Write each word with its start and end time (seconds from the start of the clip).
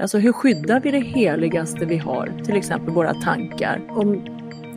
Alltså 0.00 0.18
hur 0.18 0.32
skyddar 0.32 0.80
vi 0.80 0.90
det 0.90 1.00
heligaste 1.00 1.84
vi 1.84 1.96
har, 1.96 2.32
till 2.44 2.56
exempel 2.56 2.94
våra 2.94 3.14
tankar? 3.14 3.80
Om 3.88 4.24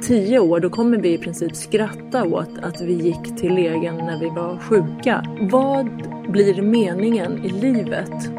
tio 0.07 0.39
år 0.39 0.59
då 0.59 0.69
kommer 0.69 0.97
vi 0.97 1.13
i 1.13 1.17
princip 1.17 1.55
skratta 1.55 2.23
åt 2.23 2.59
att 2.61 2.81
vi 2.81 2.93
gick 2.93 3.37
till 3.37 3.53
legen 3.53 3.95
när 3.95 4.19
vi 4.19 4.29
var 4.29 4.57
sjuka. 4.57 5.23
Vad 5.41 5.87
blir 6.31 6.61
meningen 6.61 7.45
i 7.45 7.49
livet 7.49 8.29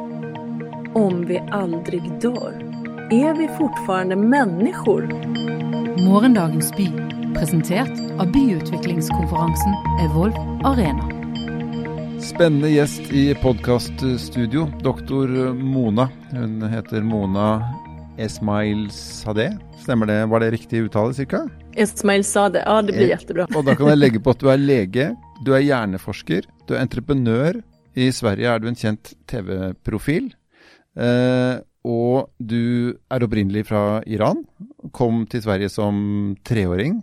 om 0.95 1.27
vi 1.27 1.43
aldrig 1.51 2.03
dör? 2.21 2.53
Är 3.11 3.35
vi 3.35 3.49
fortfarande 3.49 4.17
människor? 4.17 5.03
Morgondagens 6.07 6.77
by, 6.77 6.89
presenterat 7.35 8.21
av 8.21 8.33
Byutvecklingskonferensen 8.33 9.73
Evolve 10.05 10.39
Arena. 10.65 11.14
Spennende 12.25 12.71
gjest 12.73 13.13
i 13.13 13.35
podkaststudio, 13.37 14.65
doktor 14.81 15.29
Mona. 15.53 16.07
Hun 16.31 16.63
heter 16.73 17.05
Mona 17.05 17.59
Esmail 18.17 18.87
Sadeh. 18.91 19.53
Stemmer 19.83 20.09
det? 20.09 20.17
Var 20.33 20.41
det 20.41 20.49
riktig 20.55 20.81
uttale, 20.87 21.13
cirka? 21.13 21.43
Ismail 21.77 22.25
sa 22.25 22.47
det, 22.49 22.63
ja 22.65 22.79
det 22.81 22.97
blir 22.97 23.13
jättebra. 23.13 23.47
Og 23.53 23.69
da 23.69 23.77
kan 23.77 23.93
jeg 23.93 24.01
legge 24.01 24.25
på 24.25 24.33
at 24.33 24.41
du 24.41 24.49
er 24.49 24.63
lege, 24.63 25.11
du 25.45 25.53
er 25.53 25.67
hjerneforsker, 25.67 26.49
du 26.65 26.73
er 26.73 26.81
entreprenør. 26.81 27.61
I 27.93 28.09
Sverige 28.09 28.57
er 28.57 28.63
du 28.63 28.71
en 28.73 28.81
kjent 28.81 29.13
TV-profil. 29.29 30.33
Eh, 30.97 31.57
og 31.85 32.31
du 32.41 32.97
er 33.13 33.29
opprinnelig 33.29 33.67
fra 33.69 34.01
Iran. 34.09 34.47
Kom 34.97 35.27
til 35.29 35.45
Sverige 35.45 35.69
som 35.77 35.99
treåring. 36.41 37.03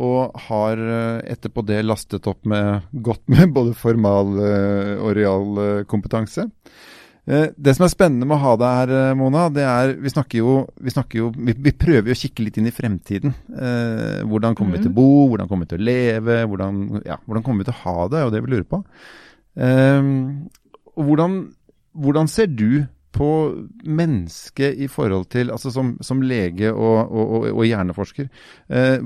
Og 0.00 0.32
har 0.48 0.80
eh, 0.80 1.34
etterpå 1.34 1.64
det 1.68 1.82
lastet 1.84 2.26
opp 2.30 2.46
med 2.48 2.88
godt 3.04 3.26
med 3.32 3.52
både 3.56 3.76
formal 3.76 4.32
eh, 4.40 4.94
og 4.96 5.12
real 5.18 5.62
eh, 5.62 5.84
kompetanse. 5.88 6.48
Det 7.22 7.70
som 7.76 7.84
er 7.86 7.90
spennende 7.92 8.26
med 8.26 8.34
å 8.34 8.42
ha 8.42 8.52
deg 8.58 8.72
her, 8.80 9.12
Mona, 9.14 9.44
det 9.54 9.62
er 9.62 9.92
Vi 10.02 10.10
snakker 10.10 10.40
jo, 10.40 10.54
vi, 10.82 10.90
snakker 10.90 11.20
jo 11.20 11.28
vi, 11.30 11.70
prøver 11.70 12.10
jo 12.10 12.16
å 12.16 12.18
kikke 12.18 12.42
litt 12.42 12.56
inn 12.58 12.66
i 12.66 12.72
fremtiden. 12.74 13.30
Eh, 13.54 14.24
hvordan 14.26 14.56
kommer 14.58 14.74
vi 14.74 14.82
til 14.82 14.90
å 14.90 14.96
bo, 14.96 15.28
hvordan 15.30 15.46
kommer 15.46 15.68
vi 15.68 15.70
til 15.70 15.84
å 15.84 15.86
leve, 15.86 16.40
hvordan, 16.50 16.80
ja, 17.06 17.20
hvordan 17.22 17.44
kommer 17.46 17.62
vi 17.62 17.68
til 17.68 17.76
å 17.76 17.82
ha 17.84 18.08
det, 18.10 18.18
er 18.18 18.26
jo 18.26 18.32
det 18.34 18.42
vi 18.42 18.50
lurer 18.56 18.66
på. 18.66 18.82
Eh, 19.68 20.10
hvordan, 20.98 21.38
hvordan 22.02 22.32
ser 22.32 22.50
du 22.50 22.82
på 23.12 23.28
mennesket 23.84 24.78
i 24.80 24.88
forhold 24.88 25.28
til, 25.32 25.50
altså 25.52 25.70
som, 25.70 25.94
som 26.00 26.22
lege 26.24 26.72
og, 26.72 27.12
og, 27.12 27.32
og, 27.36 27.48
og 27.52 27.64
hjerneforsker, 27.68 28.28
eh, 28.72 29.04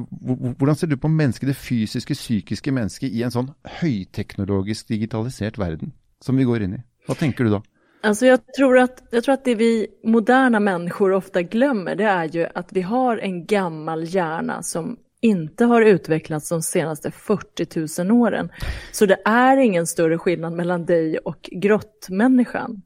hvordan 0.58 0.78
ser 0.78 0.90
du 0.92 0.96
på 0.96 1.10
mennesket, 1.10 1.50
det 1.50 1.56
fysiske, 1.58 2.14
psykiske 2.14 2.74
mennesket 2.74 3.14
i 3.14 3.24
en 3.26 3.34
sånn 3.34 3.50
høyteknologisk 3.80 4.92
digitalisert 4.94 5.58
verden 5.58 5.94
som 6.22 6.38
vi 6.38 6.46
går 6.46 6.66
inn 6.66 6.78
i? 6.78 6.84
Hva 7.06 7.18
tenker 7.18 7.46
du 7.46 7.58
da? 7.58 7.62
Alltså 8.02 8.26
jag 8.26 8.40
tror, 8.56 8.78
att, 8.78 9.02
jag 9.10 9.24
tror 9.24 9.34
att 9.34 9.44
det 9.44 9.54
vi 9.54 9.86
moderna 10.04 10.60
människor 10.60 11.12
ofta 11.12 11.42
glömmer 11.42 11.94
det 11.94 12.04
är 12.04 12.24
ju 12.24 12.46
att 12.54 12.72
vi 12.72 12.82
har 12.82 13.18
en 13.18 13.46
gammal 13.46 14.04
hjärna 14.04 14.62
som 14.62 14.96
inte 15.20 15.64
har 15.64 15.82
utvecklats 15.82 16.48
de 16.48 16.62
senaste 16.62 17.10
40 17.10 18.02
000 18.02 18.20
åren. 18.20 18.48
Så 18.92 19.06
det 19.06 19.18
är 19.24 19.56
ingen 19.56 19.86
större 19.86 20.18
skillnad 20.18 20.52
mellan 20.52 20.86
dig 20.86 21.18
och 21.18 21.50
grottmänniskan. 21.52 22.82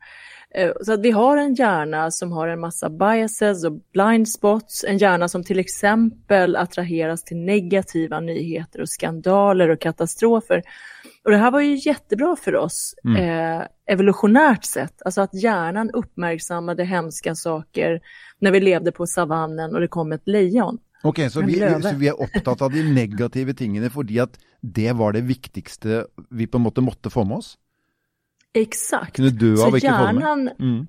Eh, 0.55 0.73
Så 0.83 0.93
att 0.93 1.01
vi 1.01 1.11
har 1.11 1.37
en 1.37 1.55
hjärna 1.55 2.11
som 2.11 2.33
har 2.33 2.49
en 2.49 2.61
massa 2.61 2.91
biases 2.91 3.65
och 3.65 3.73
blind 3.93 4.29
spots, 4.29 4.85
en 4.89 4.99
hjärna 4.99 5.29
som 5.29 5.45
till 5.45 5.59
exempel 5.59 6.57
attraheras 6.57 7.25
till 7.25 7.37
negativa 7.37 8.21
nyheter 8.21 8.81
och 8.81 8.89
skandaler 8.89 9.69
och 9.69 9.81
katastrofer. 9.81 10.63
Och 11.25 11.31
det 11.31 11.37
här 11.37 11.51
var 11.51 11.61
ju 11.61 11.75
jättebra 11.89 12.37
för 12.37 12.57
oss 12.57 12.95
eh, 13.19 13.63
evolutionärt 13.87 14.65
sett, 14.65 15.03
alltså 15.05 15.21
att 15.21 15.35
hjärnan 15.35 15.91
uppmärksammade 15.91 16.85
hemska 16.85 17.35
saker 17.35 18.01
när 18.39 18.51
vi 18.51 18.61
levde 18.61 18.93
på 18.93 19.07
savannen 19.07 19.75
och 19.75 19.81
det 19.81 19.89
kom 19.89 20.13
ett 20.13 20.29
lejon. 20.29 20.79
Ok, 21.03 21.19
så 21.31 21.41
En 21.41 21.47
vi, 21.47 21.83
så 21.83 21.97
vi 21.97 22.07
er 22.07 22.21
opptatt 22.21 22.63
av 22.63 22.73
de 22.73 22.83
negative 22.83 23.55
tingene 23.55 23.91
fordi 23.91 24.19
at 24.21 24.37
det 24.61 24.93
var 24.93 25.13
det 25.13 25.21
viktigste 25.21 26.07
vi 26.31 26.47
på 26.47 26.59
en 26.59 26.63
måte 26.63 26.81
måtte 26.81 27.11
få 27.11 27.25
med 27.25 27.39
oss? 27.39 27.57
Exakt. 28.53 29.19
Av 29.19 29.71
Så 29.71 29.77
hjärnan, 29.79 30.51
Mm. 30.59 30.87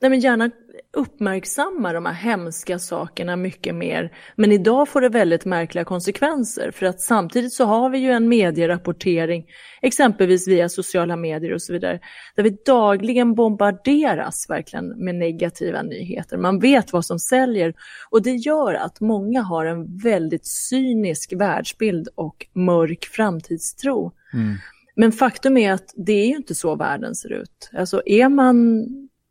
nej 0.00 0.10
men 0.10 0.20
hjärnan 0.20 0.50
uppmärksammar 0.96 1.94
de 1.94 2.06
här 2.06 2.12
hemska 2.12 2.78
sakerna 2.78 3.36
mycket 3.36 3.74
mer. 3.74 4.12
Men 4.36 4.52
idag 4.52 4.88
får 4.88 5.00
det 5.00 5.08
väldigt 5.08 5.44
märkliga 5.44 5.84
konsekvenser 5.84 6.70
för 6.70 6.86
att 6.86 7.00
samtidigt 7.00 7.52
så 7.52 7.64
har 7.64 7.90
vi 7.90 7.98
ju 7.98 8.10
en 8.10 8.28
medierapportering, 8.28 9.46
exempelvis 9.82 10.48
via 10.48 10.68
sociala 10.68 11.16
medier 11.16 11.54
och 11.54 11.62
så 11.62 11.72
vidare, 11.72 12.00
där 12.36 12.42
vi 12.42 12.56
dagligen 12.66 13.34
bombarderas 13.34 14.46
verkligen 14.48 15.04
med 15.04 15.14
negativa 15.14 15.82
nyheter. 15.82 16.36
Man 16.36 16.58
vet 16.58 16.92
vad 16.92 17.04
som 17.04 17.18
säljer 17.18 17.74
och 18.10 18.22
det 18.22 18.34
gör 18.34 18.74
att 18.74 19.00
många 19.00 19.42
har 19.42 19.66
en 19.66 19.96
väldigt 19.98 20.46
cynisk 20.46 21.32
världsbild 21.32 22.08
och 22.14 22.46
mörk 22.52 23.04
framtidstro. 23.04 24.12
Men 24.94 25.12
faktum 25.12 25.56
är 25.56 25.72
att 25.72 25.92
det 25.96 26.12
är 26.12 26.26
ju 26.26 26.36
inte 26.36 26.54
så 26.54 26.76
världen 26.76 27.14
ser 27.14 27.32
ut. 27.32 27.70
Alltså 27.72 28.02
är 28.06 28.28
man, 28.28 28.86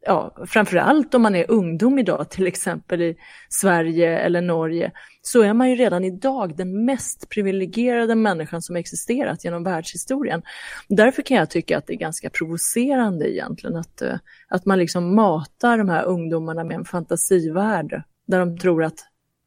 ja, 0.05 0.35
framförallt 0.45 1.13
om 1.13 1.21
man 1.21 1.35
är 1.35 1.51
ungdom 1.51 1.99
idag, 1.99 2.29
till 2.29 2.47
exempel 2.47 3.01
i 3.01 3.15
Sverige 3.49 4.19
eller 4.19 4.41
Norge, 4.41 4.91
så 5.21 5.41
är 5.41 5.53
man 5.53 5.69
ju 5.69 5.75
redan 5.75 6.03
idag 6.03 6.57
den 6.57 6.85
mest 6.85 7.29
privilegierade 7.29 8.15
människan 8.15 8.61
som 8.61 8.75
existerat 8.75 9.45
genom 9.45 9.63
världshistorien. 9.63 10.41
Därför 10.87 11.21
kan 11.21 11.37
jag 11.37 11.49
tycka 11.49 11.77
att 11.77 11.87
det 11.87 11.93
är 11.93 11.97
ganska 11.97 12.29
provocerande 12.29 13.33
egentligen 13.33 13.75
att, 13.75 14.01
eh, 14.01 14.15
att 14.49 14.65
man 14.65 14.79
liksom 14.79 15.15
matar 15.15 15.77
de 15.77 15.89
här 15.89 16.03
ungdomarna 16.03 16.63
med 16.63 16.75
en 16.75 16.85
fantasivärld, 16.85 18.03
där 18.27 18.39
de 18.39 18.57
tror 18.57 18.83
att 18.83 18.99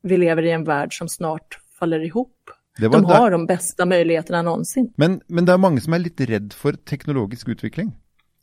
vi 0.03 0.17
lever 0.17 0.43
i 0.43 0.51
en 0.51 0.65
värld 0.65 0.99
som 0.99 1.09
snart 1.09 1.59
faller 1.79 2.01
ihop. 2.01 2.51
De 2.81 3.05
har 3.05 3.31
de 3.31 3.47
bästa 3.47 3.87
möjligheterna 3.87 4.43
någonsin. 4.43 4.93
Men, 4.97 5.21
men 5.27 5.45
det 5.45 5.53
er 5.55 5.61
mange 5.63 5.81
som 5.81 5.95
er 5.95 6.03
litt 6.03 6.21
redd 6.21 6.57
for 6.59 6.75
teknologisk 6.87 7.53
utvikling. 7.55 7.93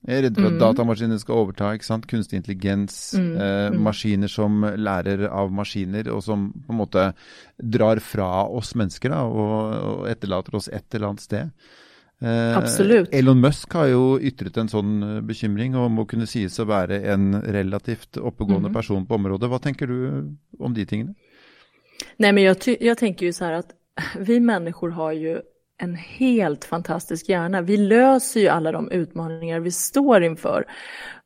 Jeg 0.08 0.18
er 0.18 0.24
redd 0.26 0.38
for 0.40 0.50
at 0.50 0.58
datamaskiner 0.58 1.20
skal 1.22 1.44
overta, 1.44 1.68
ikke 1.78 1.86
sant? 1.86 2.08
kunstig 2.10 2.40
intelligens, 2.40 2.96
eh, 3.14 3.68
maskiner 3.76 4.32
som 4.32 4.64
lærer 4.66 5.28
av 5.30 5.52
maskiner, 5.54 6.10
og 6.10 6.24
som 6.26 6.48
på 6.56 6.74
en 6.74 6.80
måte 6.80 7.04
drar 7.62 8.02
fra 8.02 8.48
oss 8.50 8.74
mennesker 8.74 9.14
da, 9.14 9.20
og, 9.30 9.52
og 9.92 10.08
etterlater 10.10 10.58
oss 10.58 10.72
et 10.74 10.88
eller 10.96 11.12
annet 11.12 11.26
sted. 11.28 11.52
Eh, 12.22 12.58
Absolutt. 12.58 13.14
Elon 13.14 13.44
Musk 13.44 13.78
har 13.78 13.92
jo 13.92 14.16
ytret 14.18 14.58
en 14.58 14.72
sånn 14.74 14.96
eh, 15.06 15.20
bekymring, 15.28 15.78
og 15.78 15.92
må 15.94 16.08
kunne 16.10 16.30
sies 16.30 16.58
å 16.58 16.66
være 16.70 17.04
en 17.14 17.36
relativt 17.54 18.18
oppegående 18.18 18.74
person 18.74 19.06
på 19.06 19.20
området. 19.20 19.52
Hva 19.54 19.62
tenker 19.62 19.92
du 19.92 20.02
om 20.58 20.74
de 20.74 20.88
tingene? 20.90 21.14
Nej, 22.18 22.34
men 22.34 22.44
jag, 22.44 22.58
jag 22.80 22.98
tänker 22.98 23.26
ju 23.26 23.34
så 23.34 23.46
här 23.46 23.54
att 23.54 23.72
vi 24.20 24.40
människor 24.40 24.90
har 24.90 25.12
ju 25.12 25.42
en 25.78 25.96
helt 25.96 26.66
fantastisk 26.66 27.30
hjärna. 27.30 27.62
Vi 27.62 27.78
löser 27.78 28.40
ju 28.40 28.48
alla 28.48 28.72
de 28.72 28.92
utmaningar 28.92 29.60
vi 29.60 29.72
står 29.72 30.24
inför. 30.24 30.66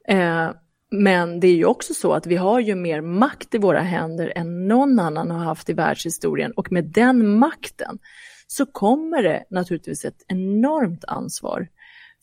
Eh, 0.08 0.52
men 0.92 1.40
det 1.40 1.48
är 1.48 1.56
ju 1.56 1.66
också 1.66 1.94
så 1.94 2.14
att 2.14 2.28
vi 2.28 2.36
har 2.36 2.60
ju 2.60 2.76
mer 2.76 3.02
makt 3.02 3.56
i 3.56 3.58
våra 3.58 3.80
händer 3.80 4.34
än 4.36 4.68
någon 4.68 5.00
annan 5.00 5.32
har 5.32 5.40
haft 5.40 5.70
i 5.70 5.74
världshistorien. 5.74 6.52
Och 6.52 6.72
med 6.72 6.86
den 6.86 7.40
makten 7.40 8.00
så 8.48 8.66
kommer 8.66 9.24
det 9.24 9.44
naturligtvis 9.50 10.06
ett 10.06 10.26
enormt 10.28 11.06
ansvar. 11.06 11.68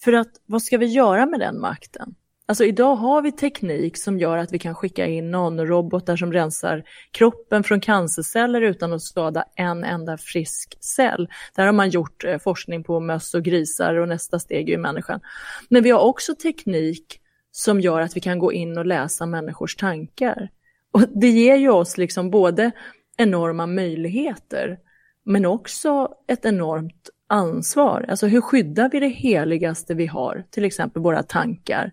För 0.05 0.13
att 0.13 0.31
vad 0.47 0.63
ska 0.63 0.79
vi 0.79 0.87
göra 0.87 1.27
med 1.27 1.41
den 1.41 1.61
makten? 1.61 2.15
Alltså 2.47 2.65
idag 2.65 2.95
har 2.95 3.23
vi 3.23 3.33
teknik 3.33 3.99
som 3.99 4.19
gör 4.19 4.39
att 4.39 4.53
vi 4.53 4.59
kan 4.59 4.75
skicka 4.75 5.07
in 5.07 5.31
nanorobotar 5.31 6.17
som 6.17 6.33
rensar 6.33 6.85
kroppen 7.11 7.65
från 7.65 7.81
cancerceller 7.81 8.61
utan 8.61 8.93
att 8.93 9.03
skada 9.03 9.45
en 9.55 9.85
enda 9.85 10.19
frisk 10.19 10.77
cell. 10.81 11.29
Där 11.55 11.67
har 11.67 11.73
man 11.73 11.91
gjort 11.91 12.25
eh, 12.25 12.39
forskning 12.39 12.85
på 12.85 13.01
möss 13.01 13.35
och 13.35 13.43
grisar 13.43 13.95
och 13.95 14.09
nästa 14.09 14.39
steg 14.39 14.69
är 14.69 14.73
ju 14.73 14.79
människan. 14.79 15.21
Men 15.69 15.83
vi 15.83 15.91
har 15.91 16.01
också 16.01 16.35
teknik 16.35 17.21
som 17.51 17.81
gör 17.81 18.01
att 18.01 18.17
vi 18.17 18.21
kan 18.21 18.39
gå 18.39 18.53
in 18.53 18.79
och 18.79 18.87
läsa 18.87 19.27
människors 19.27 19.77
tankar. 19.77 20.51
Och 20.93 21.03
det 21.09 21.29
ger 21.29 21.57
ju 21.57 21.71
oss 21.71 21.99
liksom 21.99 22.31
både 22.31 22.71
enorma 23.17 23.67
möjligheter 23.67 24.79
men 25.25 25.47
också 25.47 26.09
ett 26.29 26.45
enormt 26.45 27.11
ansvar. 27.33 28.07
Alltså 28.09 28.27
hur 28.27 28.41
skyddar 28.41 28.91
vi 28.93 29.01
det 29.01 29.09
heligaste 29.09 29.95
vi 29.95 30.07
har, 30.07 30.45
till 30.51 30.65
exempel 30.65 31.03
våra 31.03 31.23
tankar? 31.23 31.93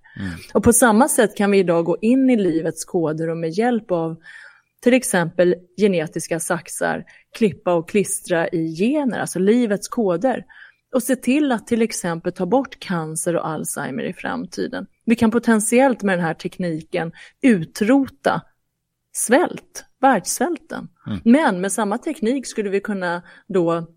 Och 0.54 0.64
på 0.64 0.74
samma 0.74 1.08
sätt 1.08 1.38
kan 1.38 1.52
vi 1.52 1.58
idag 1.58 1.86
gå 1.86 1.98
in 2.02 2.30
i 2.30 2.38
livets 2.38 2.86
koder 2.86 3.30
och 3.30 3.38
med 3.38 3.50
hjälp 3.50 3.92
av 3.92 4.16
till 4.84 4.94
exempel 4.94 5.56
genetiska 5.78 6.40
saxar 6.40 7.06
klippa 7.38 7.74
och 7.74 7.90
klistra 7.90 8.48
i 8.48 8.76
gener, 8.76 9.20
alltså 9.20 9.40
livets 9.40 9.88
koder. 9.88 10.46
Och 10.96 11.04
se 11.04 11.16
till 11.16 11.52
att 11.52 11.68
till 11.68 11.82
exempel 11.82 12.32
ta 12.32 12.46
bort 12.46 12.80
cancer 12.80 13.36
och 13.36 13.48
Alzheimer 13.48 14.04
i 14.04 14.14
framtiden. 14.14 14.88
Vi 15.06 15.16
kan 15.16 15.32
potentiellt 15.32 16.04
med 16.04 16.18
den 16.18 16.26
här 16.26 16.34
tekniken 16.34 17.12
utrota 17.42 18.42
svält, 19.12 19.86
världssvälten. 20.02 20.88
Men 21.24 21.62
med 21.62 21.72
samma 21.72 21.98
teknik 21.98 22.48
skulle 22.48 22.70
vi 22.70 22.80
kunna 22.80 23.22
då 23.48 23.88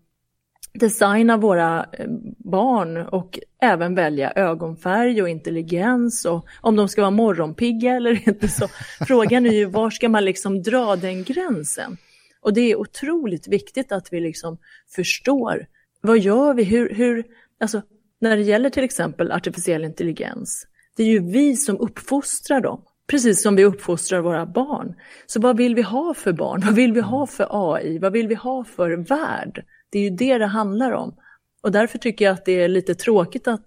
designa 0.73 1.37
våra 1.37 1.85
eh, 1.91 2.07
barn 2.37 2.97
och 2.97 3.39
även 3.61 3.95
välja 3.95 4.31
ögonfärg 4.31 5.21
och 5.21 5.29
intelligens 5.29 6.25
och 6.25 6.45
om 6.61 6.75
de 6.75 6.89
ska 6.89 7.01
vara 7.01 7.11
morgonpigga 7.11 7.95
eller 7.95 8.27
inte. 8.27 8.47
Så 8.47 8.67
frågan 9.07 9.45
är 9.45 9.51
ju 9.51 9.65
var 9.65 9.89
ska 9.89 10.09
man 10.09 10.25
liksom 10.25 10.61
dra 10.61 10.95
den 10.95 11.23
gränsen? 11.23 11.97
Och 12.41 12.53
det 12.53 12.61
är 12.61 12.75
otroligt 12.75 13.47
viktigt 13.47 13.91
att 13.91 14.13
vi 14.13 14.19
liksom 14.19 14.57
förstår 14.95 15.67
vad 16.01 16.19
gör 16.19 16.53
vi, 16.53 16.63
hur, 16.63 16.93
hur, 16.93 17.25
alltså 17.59 17.81
när 18.21 18.37
det 18.37 18.43
gäller 18.43 18.69
till 18.69 18.83
exempel 18.83 19.31
artificiell 19.31 19.83
intelligens, 19.83 20.67
det 20.97 21.03
är 21.03 21.07
ju 21.07 21.19
vi 21.19 21.55
som 21.55 21.77
uppfostrar 21.79 22.61
dem. 22.61 22.81
Precis 23.07 23.43
som 23.43 23.55
vi 23.55 23.65
uppfostrar 23.65 24.21
våra 24.21 24.45
barn. 24.45 24.95
Så 25.25 25.39
vad 25.39 25.57
vill 25.57 25.75
vi 25.75 25.81
ha 25.81 26.13
för 26.13 26.33
barn? 26.33 26.61
Vad 26.65 26.75
vill 26.75 26.93
vi 26.93 27.01
ha 27.01 27.27
för 27.27 27.73
AI? 27.73 27.99
Vad 27.99 28.13
vill 28.13 28.27
vi 28.27 28.35
ha 28.35 28.63
för 28.63 28.91
värld? 28.91 29.65
Det 29.93 29.99
är 29.99 30.03
ju 30.03 30.09
det 30.09 30.37
det 30.37 30.45
handlar 30.45 30.91
om. 30.91 31.15
Och 31.63 31.71
därför 31.71 31.97
tycker 31.97 32.25
jag 32.25 32.33
att 32.33 32.45
det 32.45 32.51
är 32.51 32.67
lite 32.67 32.95
tråkigt 32.95 33.47
att 33.47 33.65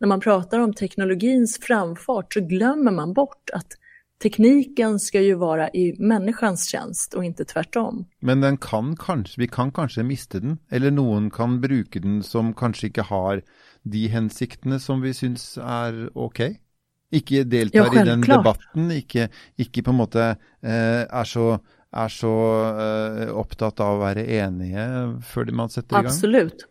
när 0.00 0.08
man 0.08 0.20
pratar 0.20 0.58
om 0.58 0.74
teknologins 0.74 1.58
framfart 1.62 2.34
så 2.34 2.40
glömmer 2.40 2.90
man 2.90 3.12
bort 3.12 3.50
att 3.52 3.66
tekniken 4.22 4.98
ska 4.98 5.20
ju 5.20 5.34
vara 5.34 5.68
i 5.68 5.96
människans 5.98 6.68
tjänst 6.68 7.14
och 7.14 7.24
inte 7.24 7.44
tvärtom. 7.44 8.06
Men 8.20 8.40
den 8.40 8.56
kan 8.56 8.96
kanske, 8.96 9.40
vi 9.40 9.48
kan 9.48 9.72
kanske 9.72 10.02
mista 10.02 10.40
den, 10.40 10.58
eller 10.70 10.90
någon 10.90 11.30
kan 11.30 11.60
bruka 11.60 12.00
den 12.00 12.22
som 12.22 12.54
kanske 12.54 12.86
inte 12.86 13.02
har 13.02 13.42
de 13.82 14.06
hensiktene 14.08 14.80
som 14.80 15.00
vi 15.00 15.14
syns 15.14 15.58
är 15.62 16.10
okej? 16.14 16.50
Okay? 16.50 16.56
Ikke 17.10 17.42
deltar 17.44 17.88
ja, 17.90 18.02
i 18.02 18.04
den 18.06 18.20
debatten, 18.22 18.90
ikke, 18.94 19.82
på 19.82 19.90
en 19.90 19.98
måte 19.98 20.26
eh, 20.62 21.02
er 21.02 21.24
så, 21.26 21.58
er 21.96 22.08
så 22.08 22.34
eh, 22.80 23.30
opptatt 23.34 23.80
av 23.80 23.98
å 23.98 24.02
være 24.04 24.26
enige 24.40 24.84
før 25.26 25.50
man 25.52 25.72
sätter 25.72 25.96
igång? 25.96 26.06
Absolut. 26.06 26.66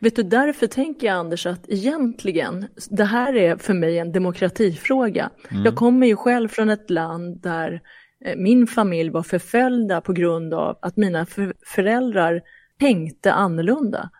Vet 0.00 0.16
du, 0.16 0.22
därför 0.22 0.66
tänker 0.66 1.06
jag 1.06 1.16
Anders 1.16 1.46
att 1.46 1.68
egentligen, 1.68 2.66
det 2.90 3.04
här 3.04 3.36
är 3.36 3.56
för 3.56 3.74
mig 3.74 3.98
en 3.98 4.12
demokratifråga. 4.12 5.30
Mm. 5.50 5.64
Jag 5.64 5.76
kommer 5.76 6.06
ju 6.06 6.16
själv 6.16 6.48
från 6.48 6.70
ett 6.70 6.90
land 6.90 7.42
där 7.42 7.80
eh, 8.24 8.36
min 8.36 8.66
familj 8.66 9.10
var 9.10 9.22
förföljda 9.22 10.00
på 10.00 10.12
grund 10.12 10.54
av 10.54 10.78
att 10.82 10.96
mina 10.96 11.26
föräldrar 11.66 12.42
tänkte 12.80 13.32
annorlunda. 13.32 14.10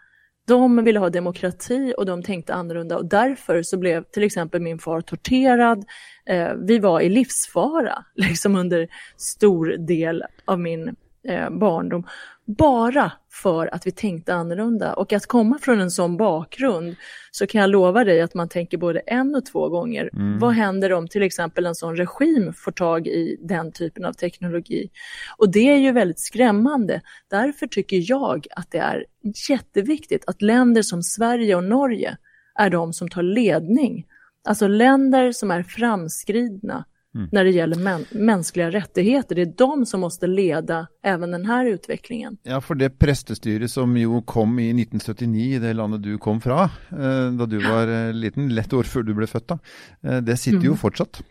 De 0.46 0.84
ville 0.84 0.98
ha 0.98 1.10
demokrati 1.10 1.94
och 1.96 2.06
de 2.06 2.22
tänkte 2.22 2.54
annorlunda 2.54 2.96
och 2.96 3.06
därför 3.06 3.62
så 3.62 3.76
blev 3.76 4.04
till 4.04 4.22
exempel 4.22 4.60
min 4.60 4.78
far 4.78 5.00
torterad. 5.00 5.84
Eh, 6.26 6.52
vi 6.54 6.78
var 6.78 7.00
i 7.00 7.08
livsfara 7.08 8.04
liksom 8.14 8.56
under 8.56 8.88
stor 9.16 9.66
del 9.66 10.24
av 10.44 10.60
min 10.60 10.96
eh, 11.28 11.50
barndom 11.50 12.06
bara 12.46 13.12
för 13.30 13.74
att 13.74 13.86
vi 13.86 13.90
tänkte 13.90 14.34
annorlunda. 14.34 14.92
Och 14.94 15.12
att 15.12 15.26
komma 15.26 15.58
från 15.62 15.80
en 15.80 15.90
sån 15.90 16.16
bakgrund 16.16 16.96
så 17.30 17.46
kan 17.46 17.60
jag 17.60 17.70
lova 17.70 18.04
dig 18.04 18.20
att 18.20 18.34
man 18.34 18.48
tänker 18.48 18.78
både 18.78 18.98
en 18.98 19.34
och 19.34 19.46
två 19.46 19.68
gånger. 19.68 20.10
Mm. 20.12 20.38
Vad 20.38 20.52
händer 20.52 20.92
om 20.92 21.08
till 21.08 21.22
exempel 21.22 21.66
en 21.66 21.74
sån 21.74 21.96
regim 21.96 22.52
får 22.52 22.72
tag 22.72 23.06
i 23.06 23.36
den 23.40 23.72
typen 23.72 24.04
av 24.04 24.12
teknologi? 24.12 24.90
Och 25.36 25.52
det 25.52 25.68
är 25.68 25.76
ju 25.76 25.92
väldigt 25.92 26.20
skrämmande. 26.20 27.00
Därför 27.30 27.66
tycker 27.66 28.10
jag 28.10 28.46
att 28.56 28.70
det 28.70 28.78
är 28.78 29.04
jätteviktigt 29.48 30.24
att 30.26 30.42
länder 30.42 30.82
som 30.82 31.02
Sverige 31.02 31.56
och 31.56 31.64
Norge 31.64 32.16
är 32.54 32.70
de 32.70 32.92
som 32.92 33.08
tar 33.08 33.22
ledning. 33.22 34.06
Alltså 34.48 34.66
länder 34.66 35.32
som 35.32 35.50
är 35.50 35.62
framskridna 35.62 36.84
mm. 37.16 37.28
när 37.32 37.44
det 37.44 37.50
gäller 37.50 37.76
mä 37.76 37.98
mänskliga 38.10 38.70
rättigheter. 38.70 39.34
Det 39.34 39.42
är 39.42 39.54
de 39.56 39.86
som 39.86 40.00
måste 40.00 40.26
leda 40.26 40.86
även 41.02 41.30
den 41.30 41.46
här 41.46 41.66
utvecklingen. 41.66 42.36
Ja, 42.42 42.60
för 42.60 42.74
det 42.74 42.90
prästestyre 42.90 43.68
som 43.68 43.96
ju 43.96 44.22
kom 44.22 44.58
i 44.58 44.70
1979, 44.70 45.60
det 45.60 45.72
landet 45.72 46.02
du 46.02 46.18
kom 46.18 46.40
från, 46.40 46.58
eh, 46.60 47.32
då 47.38 47.46
du 47.46 47.58
var 47.58 48.06
eh, 48.06 48.12
liten, 48.12 48.54
lätt 48.54 48.72
år 48.72 48.82
före 48.82 49.02
du 49.02 49.14
blev 49.14 49.26
född, 49.26 49.58
eh, 50.02 50.16
det 50.16 50.36
sitter 50.36 50.58
mm. 50.58 50.70
ju 50.70 50.76
fortsatt. 50.76 51.22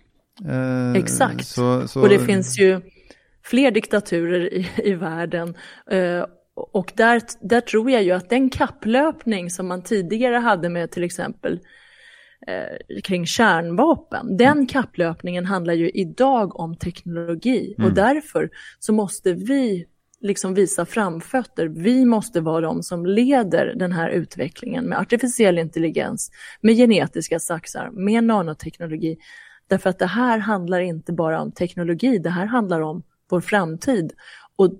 Exakt, 0.95 1.47
så, 1.47 1.87
så... 1.87 2.01
och 2.01 2.09
det 2.09 2.19
finns 2.19 2.59
ju 2.59 2.81
fler 3.43 3.71
diktaturer 3.71 4.53
i, 4.53 4.69
i 4.77 4.93
världen. 4.93 5.55
Och 6.55 6.93
där, 6.95 7.21
där 7.41 7.61
tror 7.61 7.91
jag 7.91 8.03
ju 8.03 8.11
att 8.11 8.29
den 8.29 8.49
kapplöpning 8.49 9.49
som 9.49 9.67
man 9.67 9.81
tidigare 9.81 10.35
hade 10.35 10.69
med 10.69 10.91
till 10.91 11.03
exempel 11.03 11.59
eh, 12.47 13.01
kring 13.03 13.25
kärnvapen. 13.25 14.37
Den 14.37 14.51
mm. 14.51 14.67
kapplöpningen 14.67 15.45
handlar 15.45 15.73
ju 15.73 15.89
idag 15.89 16.59
om 16.59 16.75
teknologi 16.75 17.75
mm. 17.77 17.89
och 17.89 17.95
därför 17.95 18.49
så 18.79 18.93
måste 18.93 19.33
vi 19.33 19.85
liksom 20.21 20.53
visa 20.53 20.85
framfötter. 20.85 21.67
Vi 21.67 22.05
måste 22.05 22.41
vara 22.41 22.61
de 22.61 22.83
som 22.83 23.05
leder 23.05 23.73
den 23.75 23.91
här 23.91 24.09
utvecklingen 24.09 24.85
med 24.85 24.99
artificiell 24.99 25.57
intelligens, 25.57 26.31
med 26.61 26.75
genetiska 26.75 27.39
saxar, 27.39 27.89
med 27.91 28.23
nanoteknologi. 28.23 29.17
Därför 29.67 29.89
att 29.89 29.99
det 29.99 30.05
här 30.05 30.37
handlar 30.37 30.79
inte 30.79 31.13
bara 31.13 31.41
om 31.41 31.51
teknologi, 31.51 32.17
det 32.17 32.29
här 32.29 32.45
handlar 32.45 32.81
om 32.81 33.03
vår 33.29 33.41
framtid. 33.41 34.13
Och 34.55 34.73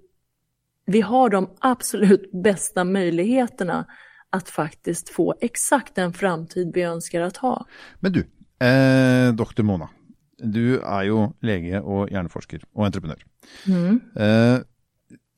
vi 0.86 1.02
har 1.02 1.30
de 1.30 1.50
absolut 1.60 2.32
bästa 2.44 2.84
möjligheterna 2.84 3.86
att 4.30 4.50
faktiskt 4.50 5.10
få 5.10 5.36
exakt 5.42 5.96
den 5.96 6.14
framtid 6.14 6.72
vi 6.74 6.82
önskar 6.82 7.22
att 7.22 7.38
ha. 7.38 7.66
Men 8.00 8.12
du, 8.12 8.20
eh, 8.66 9.34
doktor 9.34 9.64
Mona, 9.64 9.90
du 10.38 10.80
är 10.80 11.04
ju 11.04 11.30
läge 11.42 11.80
och 11.80 12.10
hjärnforskare 12.10 12.62
och 12.74 12.86
entreprenör. 12.86 13.26
Mm. 13.68 14.02
Eh, 14.16 14.62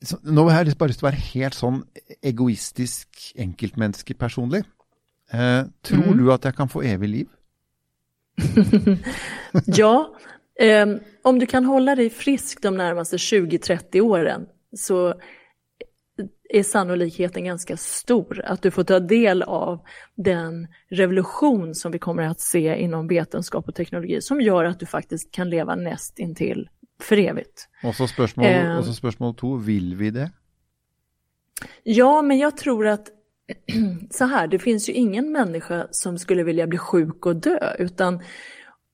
så, 0.02 0.18
nå 0.22 0.48
har 0.48 0.64
jag 0.64 0.76
bara 0.76 0.86
lyst 0.86 1.00
til 1.00 1.06
å 1.06 1.10
være 1.10 1.22
helt 1.34 1.56
sånn 1.58 1.82
egoistisk, 2.22 3.32
enkeltmenneskepersonlig. 3.34 4.62
Eh, 5.32 5.64
tror 5.82 6.04
mm. 6.04 6.18
du 6.18 6.32
att 6.32 6.44
jag 6.44 6.56
kan 6.56 6.68
få 6.68 6.82
evigt 6.82 7.10
liv? 7.10 7.26
ja, 9.66 10.16
eh, 10.60 10.86
om 11.22 11.38
du 11.38 11.46
kan 11.46 11.64
hålla 11.64 11.94
dig 11.94 12.10
frisk 12.10 12.62
de 12.62 12.76
närmaste 12.76 13.16
20-30 13.16 14.00
åren 14.00 14.46
så 14.76 15.14
är 16.48 16.62
sannolikheten 16.62 17.44
ganska 17.44 17.76
stor 17.76 18.42
att 18.44 18.62
du 18.62 18.70
får 18.70 18.84
ta 18.84 19.00
del 19.00 19.42
av 19.42 19.80
den 20.14 20.68
revolution 20.88 21.74
som 21.74 21.92
vi 21.92 21.98
kommer 21.98 22.22
att 22.22 22.40
se 22.40 22.76
inom 22.76 23.08
vetenskap 23.08 23.68
och 23.68 23.74
teknologi 23.74 24.20
som 24.20 24.40
gör 24.40 24.64
att 24.64 24.80
du 24.80 24.86
faktiskt 24.86 25.30
kan 25.30 25.50
leva 25.50 25.74
näst 25.74 26.18
intill 26.18 26.68
för 27.02 27.16
evigt. 27.16 27.68
Och 27.84 27.94
så 27.94 28.08
spörsmål, 28.08 28.46
eh, 28.46 28.76
och 28.76 28.84
så 28.84 28.92
spörsmål 28.92 29.34
två, 29.34 29.56
vill 29.56 29.96
vi 29.96 30.10
det? 30.10 30.30
Ja, 31.82 32.22
men 32.22 32.38
jag 32.38 32.56
tror 32.56 32.86
att 32.86 33.08
så 34.10 34.24
här, 34.24 34.46
det 34.46 34.58
finns 34.58 34.88
ju 34.88 34.92
ingen 34.92 35.32
människa 35.32 35.86
som 35.90 36.18
skulle 36.18 36.42
vilja 36.42 36.66
bli 36.66 36.78
sjuk 36.78 37.26
och 37.26 37.36
dö, 37.36 37.74
utan 37.78 38.22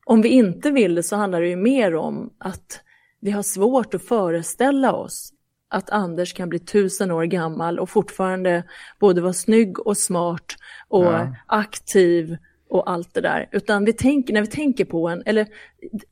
om 0.06 0.23
vi 0.23 0.29
inte 0.29 0.71
vill 0.71 0.94
det 0.94 1.03
så 1.03 1.17
handlar 1.17 1.41
det 1.41 1.49
ju 1.49 1.56
mer 1.56 1.94
om 1.94 2.32
att 2.38 2.81
vi 3.21 3.31
har 3.31 3.43
svårt 3.43 3.94
att 3.94 4.05
föreställa 4.05 4.93
oss 4.93 5.34
att 5.75 5.90
Anders 5.90 6.33
kan 6.33 6.49
bli 6.49 6.59
tusen 6.59 7.11
år 7.11 7.25
gammal 7.25 7.78
och 7.78 7.90
fortfarande 7.90 8.64
både 9.00 9.21
vara 9.21 9.33
snygg 9.33 9.87
och 9.87 9.99
smart 9.99 10.57
och 10.88 11.04
ja. 11.04 11.37
aktiv 11.47 12.37
och 12.69 12.90
allt 12.90 13.14
det 13.14 13.21
där. 13.21 13.49
Utan 13.52 13.85
vi 13.85 13.93
tänker, 13.93 14.35
när 14.35 14.40
vi 14.40 14.47
tänker 14.47 14.85
på 14.85 15.09
en, 15.09 15.23
eller 15.26 15.47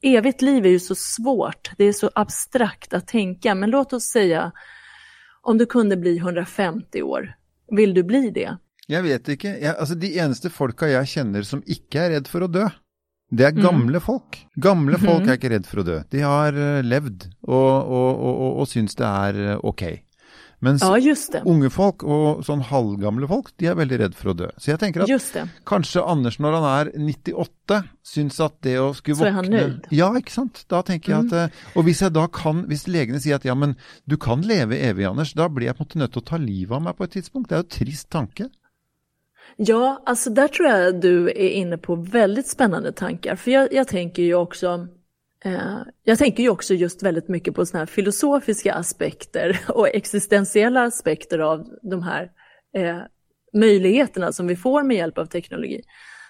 evigt 0.01 0.43
liv 0.43 0.67
är 0.67 0.71
ju 0.71 0.81
så 0.81 0.95
svårt, 0.95 1.71
det 1.79 1.85
är 1.85 1.93
så 1.93 2.11
abstrakt 2.15 2.95
att 2.95 3.07
tänka, 3.07 3.55
men 3.55 3.71
låt 3.71 3.93
oss 3.93 4.05
säga 4.05 4.53
om 5.43 5.59
du 5.59 5.67
kunde 5.67 5.97
bli 5.97 6.17
150 6.17 7.03
år, 7.03 7.35
vill 7.71 7.95
du 7.95 8.03
bli 8.03 8.31
det? 8.31 8.57
Jag 8.87 9.03
vet 9.03 9.29
inte, 9.29 9.49
jag, 9.49 9.77
alltså 9.77 9.95
de 9.95 10.19
eneste 10.19 10.51
folka 10.51 10.89
jag 10.89 11.09
känner 11.09 11.43
som 11.43 11.63
inte 11.67 11.99
är 11.99 12.11
rädda 12.11 12.29
för 12.29 12.41
att 12.41 12.53
dö, 12.53 12.71
det 13.33 13.45
är 13.45 13.51
gamla 13.51 13.89
mm. 13.89 14.01
folk. 14.01 14.47
Gamla 14.55 14.99
folk 14.99 15.11
mm. 15.11 15.29
är 15.29 15.35
inte 15.35 15.49
rädda 15.49 15.69
för 15.69 15.79
att 15.79 15.87
dö. 15.87 16.03
De 16.11 16.21
har 16.21 16.59
uh, 16.59 16.83
levt 16.83 17.29
och, 17.41 17.83
och, 17.83 18.17
och, 18.17 18.61
och, 18.61 18.69
syns 18.69 18.95
det 18.95 19.05
är 19.05 19.35
uh, 19.35 19.59
okej. 19.63 19.93
Okay. 19.93 19.99
Men 20.59 20.79
ja, 20.81 20.99
unga 21.45 21.71
folk 21.71 22.03
och 22.03 22.47
sån 22.47 22.61
halvgamla 22.61 23.29
folk, 23.29 23.47
de 23.57 23.67
är 23.67 23.75
väldigt 23.75 24.01
rädda 24.01 24.13
för 24.13 24.31
att 24.31 24.39
dö. 24.39 24.51
Så 24.57 24.71
jag 24.71 24.81
tänker 24.81 25.01
att 25.01 25.49
kanske 25.67 26.03
Anders 26.03 26.39
när 26.39 26.53
han 26.53 26.65
är 26.65 26.93
98 26.99 27.85
syns 28.03 28.41
att 28.41 28.57
det 28.63 28.77
att 28.77 28.97
skulle 28.97 29.17
Så 29.17 29.25
är 29.25 29.31
han 29.31 29.51
nöjd? 29.51 29.87
Ja, 29.91 30.17
inte 30.17 30.33
sant? 30.33 30.65
Då 30.67 30.83
tänker 30.83 31.13
mm. 31.13 31.29
jag 31.29 31.45
att, 31.45 31.53
och 31.75 31.81
om 31.81 31.95
jag 32.01 32.13
då 32.13 32.29
kan, 32.29 32.65
om 32.65 32.79
läkarna 32.87 33.21
säger 33.21 33.37
att 33.37 33.45
ja 33.45 33.55
men 33.55 33.75
du 34.05 34.17
kan 34.17 34.43
leva 34.43 34.75
evigt 34.75 35.09
Anders, 35.09 35.33
då 35.33 35.49
blir 35.49 35.67
jag 35.67 35.79
på 35.79 35.87
något 35.95 36.17
att 36.17 36.25
ta 36.25 36.37
livet 36.37 36.75
av 36.75 36.83
mig 36.83 36.93
på 36.95 37.05
ett 37.05 37.11
tidspunkt. 37.11 37.49
Det 37.49 37.55
är 37.55 37.59
ju 37.59 37.63
en 37.63 37.69
trist 37.69 38.11
tanke. 38.11 38.49
Ja, 39.57 40.03
alltså 40.07 40.31
där 40.31 40.49
tror 40.49 40.69
jag 40.69 41.01
du 41.01 41.29
är 41.29 41.49
inne 41.49 41.79
på 41.79 41.95
väldigt 41.95 42.47
spännande 42.47 42.93
tankar. 42.93 43.37
För 43.37 43.51
jag, 43.51 43.73
jag 43.73 43.89
tänker 43.89 44.23
ju 44.23 44.35
också 44.35 44.89
eh, 45.45 45.79
jag 46.05 46.19
tänker 46.19 46.43
ju 46.43 46.49
också 46.49 46.75
just 46.75 47.03
väldigt 47.03 47.29
mycket 47.29 47.55
på 47.55 47.67
sådana 47.67 47.81
här 47.81 47.87
filosofiska 47.87 48.75
aspekter 48.75 49.61
och 49.69 49.89
existentiella 49.89 50.83
aspekter 50.83 51.39
av 51.39 51.69
de 51.83 52.03
här 52.03 52.31
eh, 52.77 52.99
möjligheterna 53.53 54.33
som 54.33 54.47
vi 54.47 54.57
får 54.57 54.83
med 54.83 54.97
hjälp 54.97 55.19
av 55.19 55.27
teknologi. 55.27 55.83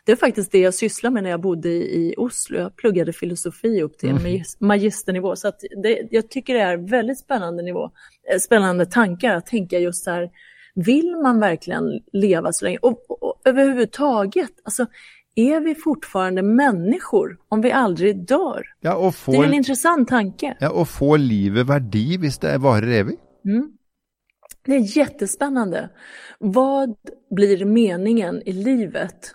Det 0.04 0.12
är 0.12 0.16
faktiskt 0.16 0.52
det 0.52 0.58
jag 0.58 0.74
sysslar 0.74 1.10
med 1.10 1.22
när 1.22 1.30
jag 1.30 1.40
bodde 1.40 1.68
i 1.68 2.14
Oslo. 2.16 2.58
Jag 2.58 2.76
pluggade 2.76 3.12
filosofi 3.12 3.82
upp 3.82 3.98
till 3.98 4.10
mm. 4.10 4.42
magisternivå. 4.60 5.36
Så 5.36 5.52
det, 5.82 6.08
jag 6.10 6.30
tycker 6.30 6.54
det 6.54 6.60
är 6.60 6.76
väldigt 6.76 7.18
spännande, 7.18 7.62
nivå, 7.62 7.90
eh, 8.32 8.38
spännande 8.38 8.86
tankar 8.86 9.34
att 9.36 9.46
tänka 9.46 9.78
just 9.78 10.04
så 10.04 10.10
här 10.10 10.30
Vill 10.74 11.16
man 11.22 11.40
verkligen 11.40 12.00
leva 12.12 12.52
så 12.52 12.64
länge? 12.64 12.78
Och, 12.78 13.10
och, 13.10 13.22
och 13.22 13.42
överhuvudtaget, 13.44 14.50
alltså 14.64 14.86
är 15.34 15.60
vi 15.60 15.74
fortfarande 15.74 16.42
människor 16.42 17.38
om 17.48 17.60
vi 17.60 17.72
aldrig 17.72 18.26
dör? 18.26 18.66
Ja, 18.80 18.96
och 18.96 19.14
få, 19.14 19.32
det 19.32 19.38
är 19.38 19.44
en 19.44 19.54
intressant 19.54 20.08
tanke. 20.08 20.56
Ja, 20.60 20.70
och 20.70 20.88
få 20.88 21.16
livet 21.16 21.66
värdi 21.66 22.16
hvis 22.16 22.38
det 22.38 22.58
varar 22.58 22.86
evigt. 22.86 23.22
Mm. 23.44 23.72
Det 24.64 24.74
är 24.74 24.96
jättespännande. 24.96 25.90
Vad 26.38 26.94
blir 27.30 27.64
meningen 27.64 28.42
i 28.42 28.52
livet 28.52 29.34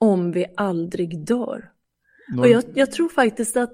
om 0.00 0.32
vi 0.32 0.46
aldrig 0.56 1.26
dör? 1.26 1.70
Någon... 2.28 2.38
Och 2.40 2.48
jag, 2.48 2.64
jag, 2.74 2.92
tror 2.92 3.08
faktiskt 3.08 3.56
att, 3.56 3.72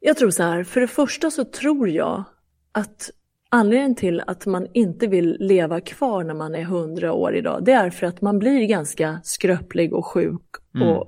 jag 0.00 0.16
tror 0.16 0.30
så 0.30 0.42
här, 0.42 0.64
för 0.64 0.80
det 0.80 0.88
första 0.88 1.30
så 1.30 1.44
tror 1.44 1.88
jag 1.88 2.24
att 2.72 3.10
anledningen 3.50 3.94
till 3.94 4.22
att 4.26 4.46
man 4.46 4.66
inte 4.74 5.06
vill 5.06 5.36
leva 5.40 5.80
kvar 5.80 6.24
när 6.24 6.34
man 6.34 6.54
är 6.54 6.62
hundra 6.62 7.12
år 7.12 7.36
idag, 7.36 7.64
det 7.64 7.72
är 7.72 7.90
för 7.90 8.06
att 8.06 8.20
man 8.20 8.38
blir 8.38 8.66
ganska 8.66 9.20
skröplig 9.24 9.94
och 9.94 10.06
sjuk 10.06 10.42
mm. 10.74 10.88
och 10.88 11.06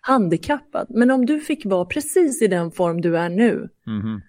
handikappad. 0.00 0.86
Men 0.90 1.10
om 1.10 1.26
du 1.26 1.40
fick 1.40 1.66
vara 1.66 1.84
precis 1.84 2.42
i 2.42 2.46
den 2.46 2.70
form 2.70 3.00
du 3.00 3.18
är 3.18 3.28
nu, 3.28 3.68
mm 3.86 4.20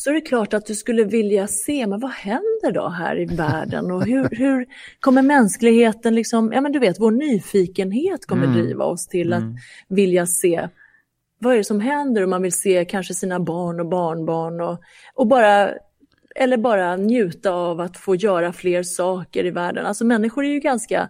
så 0.00 0.10
är 0.10 0.14
det 0.14 0.20
klart 0.20 0.54
att 0.54 0.66
du 0.66 0.74
skulle 0.74 1.04
vilja 1.04 1.46
se, 1.46 1.86
men 1.86 2.00
vad 2.00 2.10
händer 2.10 2.72
då 2.72 2.88
här 2.88 3.20
i 3.20 3.24
världen 3.24 3.90
och 3.90 4.06
hur, 4.06 4.28
hur 4.36 4.66
kommer 5.00 5.22
mänskligheten 5.22 6.14
liksom, 6.14 6.52
ja 6.52 6.60
men 6.60 6.72
du 6.72 6.78
vet 6.78 7.00
vår 7.00 7.10
nyfikenhet 7.10 8.26
kommer 8.26 8.44
mm. 8.44 8.58
driva 8.58 8.84
oss 8.84 9.06
till 9.06 9.32
mm. 9.32 9.48
att 9.48 9.56
vilja 9.88 10.26
se 10.26 10.68
vad 11.38 11.52
är 11.52 11.56
det 11.56 11.64
som 11.64 11.80
händer 11.80 12.22
och 12.22 12.28
man 12.28 12.42
vill 12.42 12.52
se 12.52 12.84
kanske 12.84 13.14
sina 13.14 13.40
barn 13.40 13.80
och 13.80 13.88
barnbarn 13.88 14.60
och, 14.60 14.80
och 15.14 15.26
bara 15.26 15.70
eller 16.36 16.56
bara 16.56 16.96
njuta 16.96 17.50
av 17.50 17.80
att 17.80 17.96
få 17.96 18.14
göra 18.14 18.52
fler 18.52 18.82
saker 18.82 19.46
i 19.46 19.50
världen. 19.50 19.86
Alltså 19.86 20.04
människor 20.04 20.44
är 20.44 20.50
ju 20.50 20.60
ganska 20.60 21.08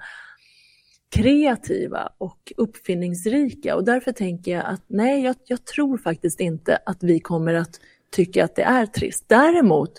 kreativa 1.11 2.13
och 2.19 2.53
uppfinningsrika 2.57 3.77
och 3.77 3.85
därför 3.85 4.13
tänker 4.13 4.53
jag 4.53 4.65
att 4.67 4.85
nej, 4.87 5.25
jag, 5.25 5.37
jag 5.47 5.65
tror 5.65 5.99
faktiskt 5.99 6.41
inte 6.41 6.79
att 6.87 7.03
vi 7.03 7.21
kommer 7.21 7.55
att 7.55 7.81
tycker 8.11 8.45
att 8.45 8.57
det 8.57 8.63
är 8.63 8.87
trist. 8.87 9.25
Däremot 9.29 9.93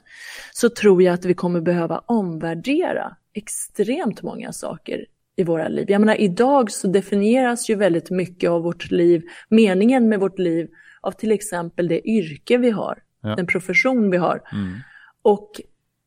så 0.53 0.69
tror 0.69 1.03
jag 1.03 1.13
att 1.13 1.25
vi 1.25 1.33
kommer 1.33 1.61
behöva 1.61 2.01
omvärdera 2.05 3.15
extremt 3.33 4.21
många 4.21 4.51
saker 4.51 5.05
i 5.35 5.43
våra 5.43 5.67
liv. 5.67 5.91
Jag 5.91 6.01
menar 6.01 6.21
idag 6.21 6.71
så 6.71 6.87
definieras 6.87 7.69
ju 7.69 7.75
väldigt 7.75 8.09
mycket 8.09 8.49
av 8.49 8.63
vårt 8.63 8.91
liv, 8.91 9.23
meningen 9.49 10.09
med 10.09 10.19
vårt 10.19 10.39
liv, 10.39 10.69
av 11.01 11.11
till 11.11 11.31
exempel 11.31 11.87
det 11.87 12.09
yrke 12.09 12.57
vi 12.57 12.69
har, 12.69 12.99
ja. 13.21 13.35
den 13.35 13.47
profession 13.47 14.11
vi 14.11 14.17
har. 14.17 14.41
Mm. 14.51 14.79
Och, 15.21 15.61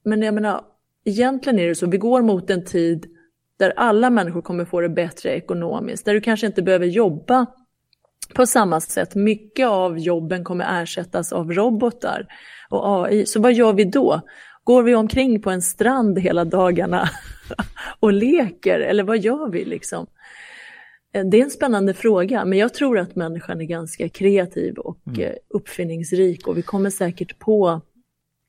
men 0.04 0.22
jag 0.22 0.34
menar, 0.34 0.64
egentligen 1.04 1.58
är 1.58 1.68
det 1.68 1.74
så, 1.74 1.86
vi 1.86 1.98
går 1.98 2.22
mot 2.22 2.50
en 2.50 2.64
tid 2.64 3.06
där 3.58 3.72
alla 3.76 4.10
människor 4.10 4.42
kommer 4.42 4.64
få 4.64 4.80
det 4.80 4.88
bättre 4.88 5.30
ekonomiskt, 5.30 6.04
där 6.04 6.14
du 6.14 6.20
kanske 6.20 6.46
inte 6.46 6.62
behöver 6.62 6.86
jobba 6.86 7.46
på 8.34 8.46
samma 8.46 8.80
sätt, 8.80 9.14
mycket 9.14 9.66
av 9.66 9.98
jobben 9.98 10.44
kommer 10.44 10.82
ersättas 10.82 11.32
av 11.32 11.52
robotar 11.52 12.26
och 12.70 13.04
AI. 13.04 13.26
Så 13.26 13.40
vad 13.40 13.52
gör 13.52 13.72
vi 13.72 13.84
då? 13.84 14.20
Går 14.64 14.82
vi 14.82 14.94
omkring 14.94 15.42
på 15.42 15.50
en 15.50 15.62
strand 15.62 16.18
hela 16.18 16.44
dagarna 16.44 17.08
och 18.00 18.12
leker 18.12 18.80
eller 18.80 19.04
vad 19.04 19.18
gör 19.18 19.50
vi 19.50 19.64
liksom? 19.64 20.06
Eh, 21.14 21.24
det 21.24 21.40
är 21.40 21.44
en 21.44 21.50
spännande 21.50 21.94
fråga, 21.94 22.44
men 22.44 22.58
jag 22.58 22.74
tror 22.74 22.98
att 22.98 23.16
människan 23.16 23.60
är 23.60 23.64
ganska 23.64 24.08
kreativ 24.08 24.78
och 24.78 24.98
mm. 25.06 25.20
Eh, 25.20 25.34
uppfinningsrik 25.48 26.46
och 26.46 26.58
vi 26.58 26.62
kommer 26.62 26.90
säkert 26.90 27.38
på 27.38 27.80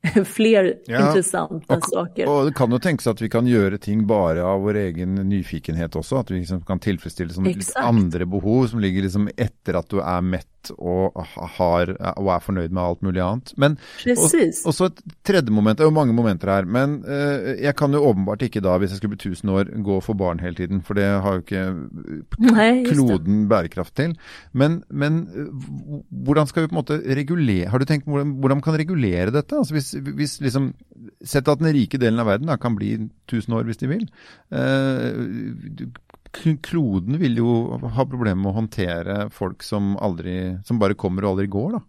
fler 0.25 0.73
ja, 0.85 1.07
intressanta 1.07 1.77
och, 1.77 1.83
saker. 1.83 2.29
Och 2.29 2.45
det 2.45 2.53
kan 2.53 2.71
ju 2.71 2.79
tänkas 2.79 3.07
att 3.07 3.21
vi 3.21 3.29
kan 3.29 3.47
göra 3.47 3.77
ting 3.77 4.07
bara 4.07 4.45
av 4.45 4.61
vår 4.61 4.75
egen 4.75 5.15
nyfikenhet 5.15 5.95
också, 5.95 6.15
att 6.15 6.31
vi 6.31 6.39
liksom 6.39 6.65
kan 6.65 6.79
tillfredsställa 6.79 7.33
andra 7.75 8.25
behov 8.25 8.67
som 8.67 8.79
ligger 8.79 9.01
liksom 9.01 9.29
efter 9.37 9.73
att 9.73 9.89
du 9.89 10.01
är 10.01 10.21
mätt 10.21 10.47
och, 10.69 11.25
har, 11.35 12.17
och 12.19 12.33
är 12.33 12.39
förnöjd 12.39 12.71
med 12.71 12.83
allt 12.83 13.01
möjligt 13.01 13.23
annat. 13.23 13.53
Men, 13.55 13.77
Precis. 14.03 14.65
Och, 14.65 14.69
och 14.69 14.75
så 14.75 14.85
ett 14.85 15.01
tredje 15.23 15.51
moment, 15.51 15.77
det 15.77 15.83
är 15.83 15.89
många 15.89 16.13
momenter 16.13 16.47
här, 16.47 16.63
men 16.63 17.03
eh, 17.05 17.65
jag 17.65 17.75
kan 17.75 17.91
ju 17.91 17.97
uppenbart 17.97 18.41
inte 18.41 18.59
då, 18.59 18.69
om 18.69 18.81
jag 18.81 18.91
skulle 18.91 19.09
bli 19.09 19.17
tusen 19.17 19.49
år, 19.49 19.65
gå 19.65 20.01
för 20.01 20.13
barn 20.13 20.39
hela 20.39 20.55
tiden, 20.55 20.83
för 20.83 20.93
det 20.93 21.05
har 21.05 21.31
ju 21.31 21.37
inte 21.37 21.87
Nej, 22.37 22.85
kloden 22.85 23.47
bärkraft 23.47 23.95
till. 23.95 24.19
Men, 24.51 24.83
men 24.89 25.27
hur 26.09 26.45
ska 26.45 26.61
vi 26.61 26.67
på 26.67 26.75
något 26.75 26.89
reglera, 26.89 27.69
har 27.69 27.79
du 27.79 27.85
tänkt 27.85 28.07
hur 28.07 28.23
man 28.23 28.61
kan 28.61 28.77
reglera 28.77 29.31
detta? 29.31 29.57
Alltså, 29.57 29.73
hvis, 29.73 29.93
hvis 29.93 30.41
liksom, 30.41 30.73
sett 31.25 31.47
att 31.47 31.59
den 31.59 31.73
rika 31.73 31.97
delen 31.97 32.19
av 32.19 32.25
världen 32.25 32.57
kan 32.57 32.75
bli 32.75 33.09
tusen 33.29 33.53
år 33.53 33.63
om 33.63 33.73
de 33.79 33.87
vill. 33.87 34.07
Eh, 34.49 35.87
kloden 36.61 37.17
vil 37.17 37.37
jo 37.37 37.77
ha 37.77 38.05
problem 38.05 38.41
med 38.41 38.49
att 38.49 38.55
hantera 38.55 39.29
folk 39.29 39.63
som, 39.63 39.97
aldrig, 39.97 40.65
som 40.65 40.79
bara 40.79 40.93
kommer 40.93 41.23
och 41.23 41.29
aldrig 41.29 41.49
går. 41.49 41.71
da. 41.71 41.81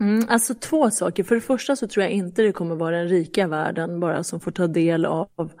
Mm, 0.00 0.26
alltså 0.28 0.54
två 0.54 0.90
saker. 0.90 1.24
För 1.24 1.34
det 1.34 1.40
första 1.40 1.76
så 1.76 1.88
tror 1.88 2.02
jag 2.02 2.12
inte 2.12 2.42
det 2.42 2.52
kommer 2.52 2.74
vara 2.74 2.96
den 2.98 3.08
rika 3.08 3.48
världen 3.48 4.00
bara 4.00 4.24
som 4.24 4.40
får 4.40 4.50
ta 4.50 4.66
del 4.66 5.04
av 5.04 5.52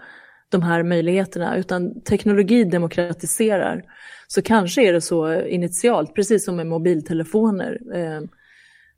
de 0.48 0.62
här 0.62 0.82
möjligheterna, 0.82 1.56
utan 1.56 2.00
teknologi 2.00 2.64
demokratiserar. 2.64 3.84
Så 4.28 4.42
kanske 4.42 4.88
är 4.88 4.92
det 4.92 5.00
så 5.00 5.40
initialt, 5.40 6.14
precis 6.14 6.44
som 6.44 6.56
med 6.56 6.66
mobiltelefoner, 6.66 7.80
eh, 7.94 8.20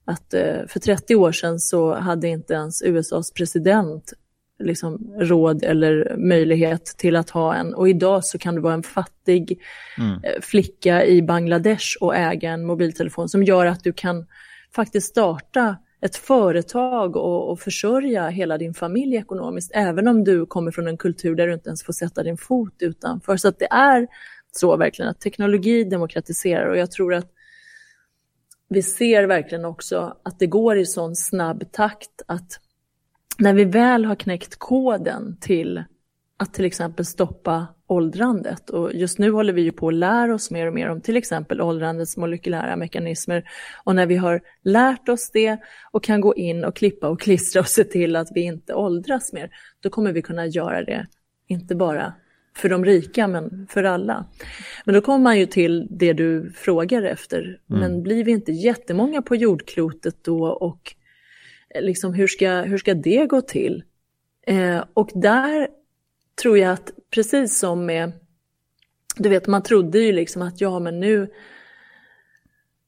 att 0.04 0.34
eh, 0.34 0.66
för 0.68 0.80
30 0.80 1.16
år 1.16 1.32
sedan 1.32 1.58
så 1.58 1.94
hade 1.94 2.28
inte 2.28 2.54
ens 2.54 2.82
USAs 2.82 3.32
president 3.32 4.12
liksom, 4.58 5.14
råd 5.18 5.64
eller 5.64 6.16
möjlighet 6.16 6.84
till 6.84 7.16
att 7.16 7.30
ha 7.30 7.54
en. 7.54 7.74
Och 7.74 7.88
idag 7.88 8.24
så 8.24 8.38
kan 8.38 8.54
du 8.54 8.60
vara 8.60 8.74
en 8.74 8.82
fattig 8.82 9.60
mm. 9.98 10.24
Eh, 10.24 10.40
flicka 10.40 11.04
i 11.04 11.22
Bangladesh 11.22 11.96
och 12.00 12.16
äga 12.16 12.50
en 12.50 12.66
mobiltelefon 12.66 13.28
som 13.28 13.42
gör 13.42 13.66
att 13.66 13.84
du 13.84 13.92
kan 13.92 14.26
faktiskt 14.74 15.08
starta 15.08 15.76
ett 16.00 16.16
företag 16.16 17.16
och, 17.16 17.50
och 17.50 17.60
försörja 17.60 18.28
hela 18.28 18.58
din 18.58 18.74
familj 18.74 19.16
ekonomiskt, 19.16 19.70
även 19.74 20.08
om 20.08 20.24
du 20.24 20.46
kommer 20.46 20.70
från 20.70 20.88
en 20.88 20.96
kultur 20.96 21.34
där 21.34 21.46
du 21.46 21.54
inte 21.54 21.68
ens 21.68 21.82
får 21.82 21.92
sätta 21.92 22.22
din 22.22 22.36
fot 22.36 22.74
utanför. 22.78 23.36
Så 23.36 23.48
att 23.48 23.58
det 23.58 23.72
är 23.72 24.06
så 24.52 24.76
verkligen 24.76 25.10
att 25.10 25.20
teknologi 25.20 25.84
demokratiserar 25.84 26.70
och 26.70 26.78
jag 26.78 26.90
tror 26.90 27.14
att 27.14 27.32
vi 28.68 28.82
ser 28.82 29.24
verkligen 29.24 29.64
också 29.64 30.16
att 30.22 30.38
det 30.38 30.46
går 30.46 30.78
i 30.78 30.86
sån 30.86 31.16
snabb 31.16 31.72
takt 31.72 32.22
att 32.26 32.60
när 33.38 33.54
vi 33.54 33.64
väl 33.64 34.04
har 34.04 34.14
knäckt 34.14 34.56
koden 34.56 35.36
till 35.40 35.84
att 36.36 36.54
till 36.54 36.64
exempel 36.64 37.04
stoppa 37.04 37.66
åldrandet 37.86 38.70
och 38.70 38.94
just 38.94 39.18
nu 39.18 39.30
håller 39.30 39.52
vi 39.52 39.62
ju 39.62 39.72
på 39.72 39.88
att 39.88 39.94
lära 39.94 40.34
oss 40.34 40.50
mer 40.50 40.66
och 40.66 40.74
mer 40.74 40.88
om 40.88 41.00
till 41.00 41.16
exempel 41.16 41.60
åldrandets 41.60 42.16
molekylära 42.16 42.76
mekanismer 42.76 43.44
och 43.84 43.94
när 43.94 44.06
vi 44.06 44.16
har 44.16 44.40
lärt 44.62 45.08
oss 45.08 45.30
det 45.30 45.58
och 45.90 46.04
kan 46.04 46.20
gå 46.20 46.34
in 46.34 46.64
och 46.64 46.76
klippa 46.76 47.08
och 47.08 47.20
klistra 47.20 47.60
och 47.60 47.68
se 47.68 47.84
till 47.84 48.16
att 48.16 48.28
vi 48.34 48.40
inte 48.40 48.74
åldras 48.74 49.32
mer, 49.32 49.50
då 49.80 49.90
kommer 49.90 50.12
vi 50.12 50.22
kunna 50.22 50.46
göra 50.46 50.84
det, 50.84 51.06
inte 51.46 51.74
bara 51.74 52.14
för 52.56 52.68
de 52.68 52.84
rika 52.84 53.28
men 53.28 53.66
för 53.70 53.84
alla. 53.84 54.26
Men 54.84 54.94
då 54.94 55.00
kommer 55.00 55.18
man 55.18 55.38
ju 55.38 55.46
till 55.46 55.86
det 55.90 56.12
du 56.12 56.52
frågar 56.52 57.02
efter, 57.02 57.40
mm. 57.70 57.80
men 57.80 58.02
blir 58.02 58.24
vi 58.24 58.32
inte 58.32 58.52
jättemånga 58.52 59.22
på 59.22 59.36
jordklotet 59.36 60.24
då 60.24 60.46
och 60.46 60.94
liksom, 61.80 62.14
hur, 62.14 62.26
ska, 62.26 62.60
hur 62.60 62.78
ska 62.78 62.94
det 62.94 63.26
gå 63.26 63.40
till? 63.40 63.84
Eh, 64.46 64.84
och 64.94 65.10
där 65.14 65.68
tror 66.42 66.58
jag 66.58 66.72
att 66.72 66.90
precis 67.10 67.58
som 67.58 67.86
med, 67.86 68.12
du 69.16 69.28
vet 69.28 69.46
man 69.46 69.62
trodde 69.62 69.98
ju 69.98 70.12
liksom 70.12 70.42
att 70.42 70.60
ja 70.60 70.78
men 70.78 71.00
nu 71.00 71.30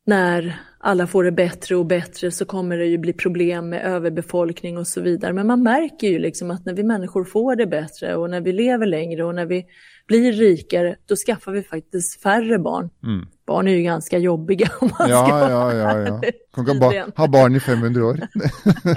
när 0.05 0.61
alla 0.83 1.07
får 1.07 1.25
det 1.25 1.33
bättre 1.33 1.77
och 1.77 1.87
bättre 1.87 2.31
så 2.31 2.45
kommer 2.45 2.79
det 2.79 2.87
ju 2.87 2.99
bli 2.99 3.13
problem 3.13 3.69
med 3.69 3.85
överbefolkning 3.85 4.79
och 4.79 4.87
så 4.87 5.01
vidare. 5.01 5.33
Men 5.33 5.47
man 5.47 5.63
märker 5.63 6.09
ju 6.09 6.19
liksom 6.19 6.51
att 6.51 6.65
när 6.65 6.75
vi 6.75 6.83
människor 6.83 7.25
får 7.25 7.57
det 7.57 7.67
bättre 7.67 8.17
och 8.17 8.31
när 8.31 8.41
vi 8.41 8.53
lever 8.53 8.87
längre 8.87 9.25
och 9.25 9.35
när 9.35 9.47
vi 9.47 9.67
blir 10.07 10.33
rikare, 10.33 10.97
då 11.07 11.17
skaffar 11.17 11.53
vi 11.53 11.63
faktiskt 11.63 12.23
färre 12.23 12.59
barn. 12.59 12.91
Mm. 13.03 13.27
Barn 13.47 13.69
är 13.69 13.73
ju 13.73 13.83
ganska 13.83 14.19
jobbiga 14.19 14.71
om 14.81 14.91
man 14.99 15.11
ja, 15.11 15.27
ska 15.27 15.51
ja, 15.51 15.75
ja, 15.75 15.99
ja. 15.99 16.21
Man 16.57 16.67
kan 16.67 16.79
bara 16.79 17.07
ha 17.17 17.29
barn 17.29 17.57
i 17.57 17.61
500 17.61 18.07
år. 18.07 18.21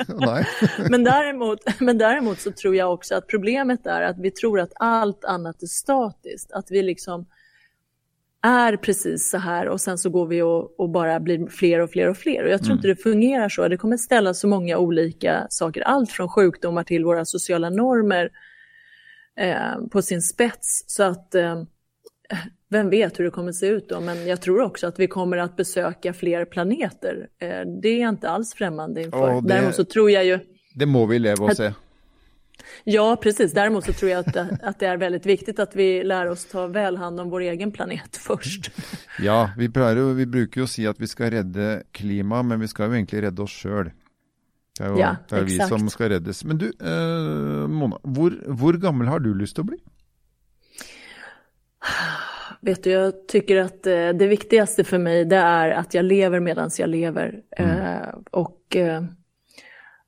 Nej. 0.07 0.47
men, 0.89 1.03
däremot, 1.03 1.59
men 1.79 1.97
däremot 1.97 2.39
så 2.39 2.51
tror 2.51 2.75
jag 2.75 2.93
också 2.93 3.15
att 3.15 3.27
problemet 3.27 3.85
är 3.85 4.01
att 4.01 4.19
vi 4.19 4.31
tror 4.31 4.59
att 4.59 4.71
allt 4.75 5.25
annat 5.25 5.63
är 5.63 5.67
statiskt. 5.67 6.51
Att 6.51 6.71
vi 6.71 6.83
liksom 6.83 7.25
är 8.43 8.77
precis 8.77 9.29
så 9.29 9.38
här 9.38 9.67
och 9.67 9.81
sen 9.81 9.97
så 9.97 10.09
går 10.09 10.27
vi 10.27 10.41
och, 10.41 10.79
och, 10.79 10.89
bara 10.89 11.19
blir 11.19 11.47
fler 11.47 11.79
och 11.79 11.89
fler 11.89 12.09
och 12.09 12.17
fler. 12.17 12.43
Och 12.43 12.50
jag 12.50 12.59
tror 12.59 12.71
mm. 12.71 12.77
inte 12.77 12.88
det 12.88 12.95
fungerar 12.95 13.50
så. 13.50 13.67
Det 13.67 13.77
kommer 13.77 13.97
ställa 13.97 14.33
så 14.33 14.47
många 14.47 14.77
olika 14.77 15.47
saker, 15.50 15.81
allt 15.81 16.12
från 16.12 16.29
sjukdomar 16.29 16.83
till 16.83 17.05
våra 17.05 17.25
sociala 17.25 17.69
normer 17.69 18.29
eh, 19.39 19.88
på 19.91 20.01
sin 20.01 20.21
spets. 20.21 20.83
Så 20.88 21.03
att 21.03 21.35
eh, 21.35 21.63
vem 22.69 22.89
vet 22.89 23.19
hur 23.19 23.23
det 23.23 23.31
kommer 23.31 23.51
se 23.51 23.67
ut 23.67 23.89
då, 23.89 24.00
men 24.00 24.27
jag 24.27 24.41
tror 24.41 24.62
också 24.62 24.88
att 24.88 25.00
vi 25.00 25.07
kommer 25.07 25.38
att 25.38 25.57
besöka 25.57 26.13
fler 26.13 26.45
planeter. 26.45 27.27
Eh, 27.41 27.62
det 27.81 27.89
är 27.89 28.01
jag 28.01 28.09
inte 28.09 28.29
alls 28.29 28.53
främmande 28.53 29.01
inför. 29.01 29.38
Oh, 29.38 29.43
det, 29.43 29.53
Däremot 29.53 29.75
så 29.75 29.83
tror 29.85 30.12
jag 30.12 30.25
ju... 30.25 30.39
Det 30.75 30.85
må 30.85 31.05
vi 31.05 31.19
leva 31.19 31.45
och 31.45 31.55
se. 31.55 31.73
Ja, 32.84 33.17
precis. 33.22 33.53
Däremot 33.53 33.86
så 33.86 33.93
tror 33.93 34.12
jag 34.12 34.20
att, 34.20 34.38
att 34.63 34.79
det 34.79 34.86
är 34.86 34.98
väldigt 34.98 35.25
viktigt 35.25 35.60
att 35.60 35.75
vi 35.75 36.03
lär 36.03 36.29
oss 36.29 36.46
ta 36.46 36.67
väl 36.67 36.98
hand 36.98 37.20
om 37.20 37.29
vår 37.29 37.41
egen 37.41 37.72
planet 37.72 38.17
först. 38.22 38.72
Ja, 39.20 39.50
vi, 39.58 39.70
pleier, 39.70 40.13
vi 40.13 40.25
brukar 40.25 40.62
ju 40.62 40.67
säga 40.67 40.89
att 40.89 41.00
vi 41.00 41.08
ska 41.08 41.32
rädda 41.32 41.82
klimat, 41.91 42.46
men 42.46 42.60
vi 42.60 42.67
ska 42.67 42.86
ju 42.86 42.93
egentligen 42.93 43.25
rädda 43.25 43.43
oss 43.43 43.51
själva. 43.51 43.91
Det 44.79 44.84
är 44.84 44.89
ju 44.89 45.00
Ja, 45.00 45.15
det 45.29 45.36
är 45.36 45.43
vi 45.43 45.60
som 45.60 45.89
ska 45.89 46.10
räddas. 46.10 46.43
Men 46.43 46.58
du, 46.58 46.65
eh, 46.82 47.67
Mona, 47.67 48.00
hur, 48.03 48.58
hur 48.62 48.74
gammal 48.77 49.08
har 49.08 49.20
du 49.20 49.34
lust 49.34 49.60
att 49.60 49.65
bli? 49.65 49.77
Vet 52.62 52.84
du, 52.84 52.91
jag 52.91 53.27
tycker 53.27 53.58
att 53.58 53.88
eh, 53.88 54.10
det 54.10 54.27
viktigaste 54.27 54.84
för 54.84 54.98
mig 54.98 55.25
det 55.25 55.36
är 55.36 55.72
att 55.72 55.93
jag 55.93 56.05
lever 56.05 56.39
medan 56.39 56.70
jag 56.77 56.89
lever. 56.89 57.41
Eh, 57.58 58.15
och 58.32 58.75
eh, 58.75 59.03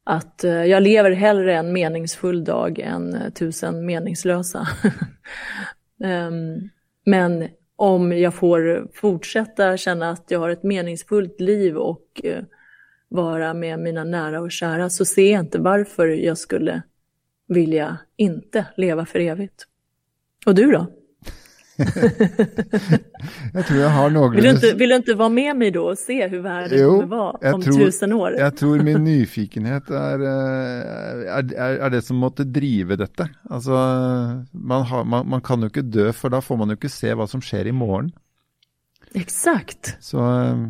att 0.06 0.44
eh, 0.44 0.66
jag 0.66 0.84
lever 0.84 1.12
hellre 1.12 1.56
en 1.56 1.74
meningsfull 1.74 2.44
dag 2.44 2.80
än 2.80 3.14
eh, 3.14 3.30
tusen 3.30 3.86
meningslösa. 3.86 4.68
Ehm, 6.04 6.70
men 7.06 7.48
om 7.76 8.12
jag 8.12 8.34
får 8.34 8.88
fortsätta 8.94 9.78
känna 9.78 10.10
att 10.10 10.32
jag 10.32 10.40
har 10.40 10.50
ett 10.50 10.64
meningsfullt 10.64 11.40
liv 11.40 11.78
och 11.78 12.22
eh, 12.24 12.44
vara 13.08 13.54
med 13.54 13.80
mina 13.80 14.04
nära 14.04 14.42
och 14.42 14.52
kära 14.52 14.90
så 14.90 15.06
ser 15.06 15.32
jag 15.32 15.40
inte 15.40 15.60
varför 15.60 16.08
jag 16.08 16.38
skulle 16.38 16.82
vilja 17.48 17.98
inte 18.18 18.66
leva 18.78 19.06
för 19.06 19.20
evigt. 19.20 19.68
Och 20.46 20.56
du 20.56 20.72
då? 20.72 20.88
Jag 23.54 23.66
tror 23.68 23.80
jag 23.80 23.90
har 23.90 24.10
några... 24.10 24.30
Vill 24.36 24.44
du, 24.44 24.50
inte, 24.50 24.74
vill 24.74 24.90
du 24.90 24.96
inte 24.96 25.14
vara 25.14 25.30
med 25.30 25.56
mig 25.58 25.72
då 25.72 25.84
och 25.86 25.98
se 25.98 26.28
hur 26.28 26.40
världen 26.40 26.80
Jo, 26.80 26.90
kommer 26.92 27.06
vara 27.06 27.54
om 27.54 27.62
tror- 27.62 27.78
tusen 27.78 28.14
år? 28.14 28.32
Jag 28.32 28.58
tror 28.58 28.80
min 28.80 29.04
nyfikenhet 29.10 29.90
är, 29.90 30.20
eh, 30.22 31.36
är, 31.36 31.54
är, 31.54 31.78
är 31.78 31.90
det 31.90 32.02
som 32.02 32.18
måtte 32.18 32.44
drive 32.44 32.96
dette. 32.96 33.30
Altså, 33.50 33.72
man, 34.52 34.82
har, 34.84 35.04
man, 35.04 35.30
man 35.30 35.42
kan 35.42 35.62
jo 35.62 35.68
ikke 35.72 35.82
dø, 35.82 36.12
for 36.14 36.30
da 36.30 36.42
får 36.42 36.58
man 36.58 36.70
jo 36.74 36.80
ikke 36.80 36.92
se 36.92 37.14
hva 37.14 37.28
som 37.28 37.42
skjer 37.44 37.68
i 37.68 37.76
morgen. 37.76 38.12
Exakt. 39.14 39.96
Så 40.04 40.20
eh, 40.20 40.68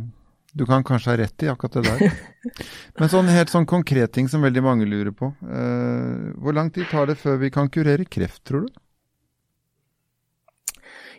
du 0.53 0.65
kan 0.65 0.83
kanskje 0.88 1.12
ha 1.12 1.17
rett 1.17 1.43
i 1.43 1.50
akkurat 1.51 1.74
det 1.74 1.81
der. 1.89 2.12
Men 3.00 3.09
sånn 3.12 3.29
helt 3.33 3.51
sånn 3.53 3.65
konkret 3.69 4.13
ting 4.15 4.29
som 4.31 4.41
veldig 4.45 4.63
mange 4.63 4.85
lurer 4.89 5.12
på. 5.12 5.33
Eh, 5.43 6.33
hvor 6.39 6.55
lang 6.55 6.71
tid 6.71 6.88
tar 6.91 7.09
det 7.12 7.17
før 7.19 7.38
vi 7.41 7.51
kan 7.51 7.69
kurere 7.69 8.05
kreft, 8.05 8.43
tror 8.47 8.65
du? 8.67 8.74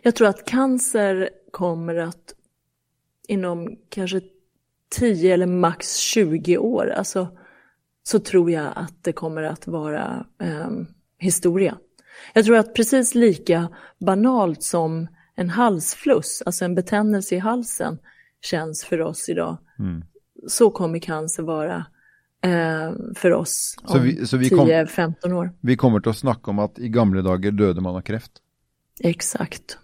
Jag 0.07 0.15
tror 0.15 0.27
att 0.27 0.45
cancer 0.45 1.29
kommer 1.51 1.95
att 1.95 2.33
inom 3.27 3.75
kanske 3.89 4.21
10 4.89 5.33
eller 5.33 5.45
max 5.45 5.95
20 5.97 6.57
år, 6.57 6.89
alltså, 6.89 7.27
så 8.03 8.19
tror 8.19 8.51
jag 8.51 8.71
att 8.75 9.03
det 9.03 9.11
kommer 9.13 9.43
att 9.43 9.67
vara 9.67 10.25
ehm, 10.41 10.87
historia. 11.17 11.77
Jag 12.33 12.45
tror 12.45 12.57
att 12.57 12.75
precis 12.75 13.15
lika 13.15 13.67
banalt 13.99 14.63
som 14.63 15.07
en 15.35 15.49
halsfluss, 15.49 16.43
alltså 16.45 16.65
en 16.65 16.75
betändelse 16.75 17.35
i 17.35 17.39
halsen, 17.39 17.99
känns 18.41 18.83
för 18.85 19.01
oss 19.01 19.29
idag, 19.29 19.57
Mm. 19.79 20.03
så 20.47 20.69
kommer 20.69 20.99
cancer 20.99 21.43
vara 21.43 21.85
eh, 22.41 22.91
för 23.15 23.31
oss 23.33 23.75
Så 23.85 23.97
om 23.97 24.03
vi- 24.03 24.25
så 24.25 24.37
vi 24.37 24.49
kom- 24.49 24.67
10-15 24.67 25.33
år. 25.33 25.51
Vi 25.61 25.75
kommer 25.77 26.07
å 26.07 26.13
snakke 26.13 26.49
om 26.51 26.59
at 26.59 26.79
i 26.79 26.89
gamle 26.89 27.21
dager 27.21 27.51
døde 27.51 27.81
man 27.81 27.95
av 27.95 28.01
kreft. 28.01 28.31
Exakt. 28.99 29.77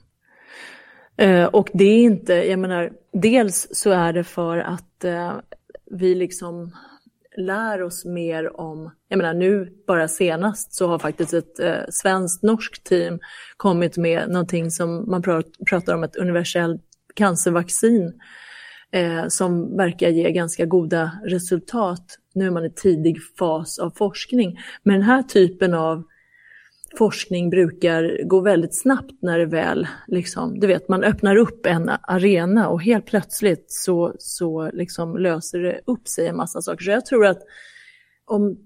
Eh, 1.17 1.45
och 1.45 1.69
det 1.73 1.83
är 1.83 2.03
inte, 2.03 2.33
jag 2.33 2.59
menar, 2.59 2.91
dels 3.13 3.67
så 3.71 3.91
är 3.91 4.13
det 4.13 4.23
för 4.23 4.57
att 4.57 5.03
eh, 5.03 5.33
vi 5.91 6.15
liksom 6.15 6.71
lär 7.37 7.81
oss 7.81 8.05
mer 8.05 8.59
om, 8.59 8.91
jag 9.07 9.17
menar 9.17 9.33
nu 9.33 9.73
bara 9.87 10.07
senast 10.07 10.73
så 10.73 10.87
har 10.87 10.99
faktiskt 10.99 11.33
ett 11.33 11.59
eh, 11.59 11.77
svenskt-norskt 11.89 12.83
team 12.83 13.19
kommit 13.57 13.97
med 13.97 14.29
någonting 14.29 14.71
som 14.71 15.09
man 15.09 15.23
pr- 15.23 15.65
pratar 15.69 15.95
om 15.95 16.03
ett 16.03 16.15
universellt 16.15 16.81
cancervaccin 17.15 18.13
eh, 18.91 19.27
som 19.27 19.77
verkar 19.77 20.09
ge 20.09 20.31
ganska 20.31 20.65
goda 20.65 21.11
resultat. 21.25 22.19
Nu 22.33 22.45
är 22.45 22.51
man 22.51 22.65
i 22.65 22.69
tidig 22.69 23.17
fas 23.39 23.79
av 23.79 23.89
forskning. 23.89 24.59
Men 24.83 24.93
den 24.93 25.03
här 25.03 25.23
typen 25.23 25.73
av 25.73 26.03
forskning 26.97 27.49
brukar 27.49 28.23
gå 28.23 28.39
väldigt 28.39 28.79
snabbt 28.79 29.21
när 29.21 29.39
det 29.39 29.45
väl, 29.45 29.87
liksom, 30.07 30.59
du 30.59 30.67
vet, 30.67 30.89
man 30.89 31.03
öppnar 31.03 31.35
upp 31.35 31.65
en 31.65 31.91
arena 32.01 32.69
och 32.69 32.83
helt 32.83 33.05
plötsligt 33.05 33.71
så, 33.71 34.15
så 34.19 34.71
liksom 34.73 35.17
löser 35.17 35.59
det 35.59 35.81
upp 35.85 36.07
sig 36.07 36.27
en 36.27 36.35
massa 36.35 36.61
saker. 36.61 36.83
Så 36.83 36.91
jag 36.91 37.05
tror 37.05 37.25
att 37.25 37.41
om 38.25 38.57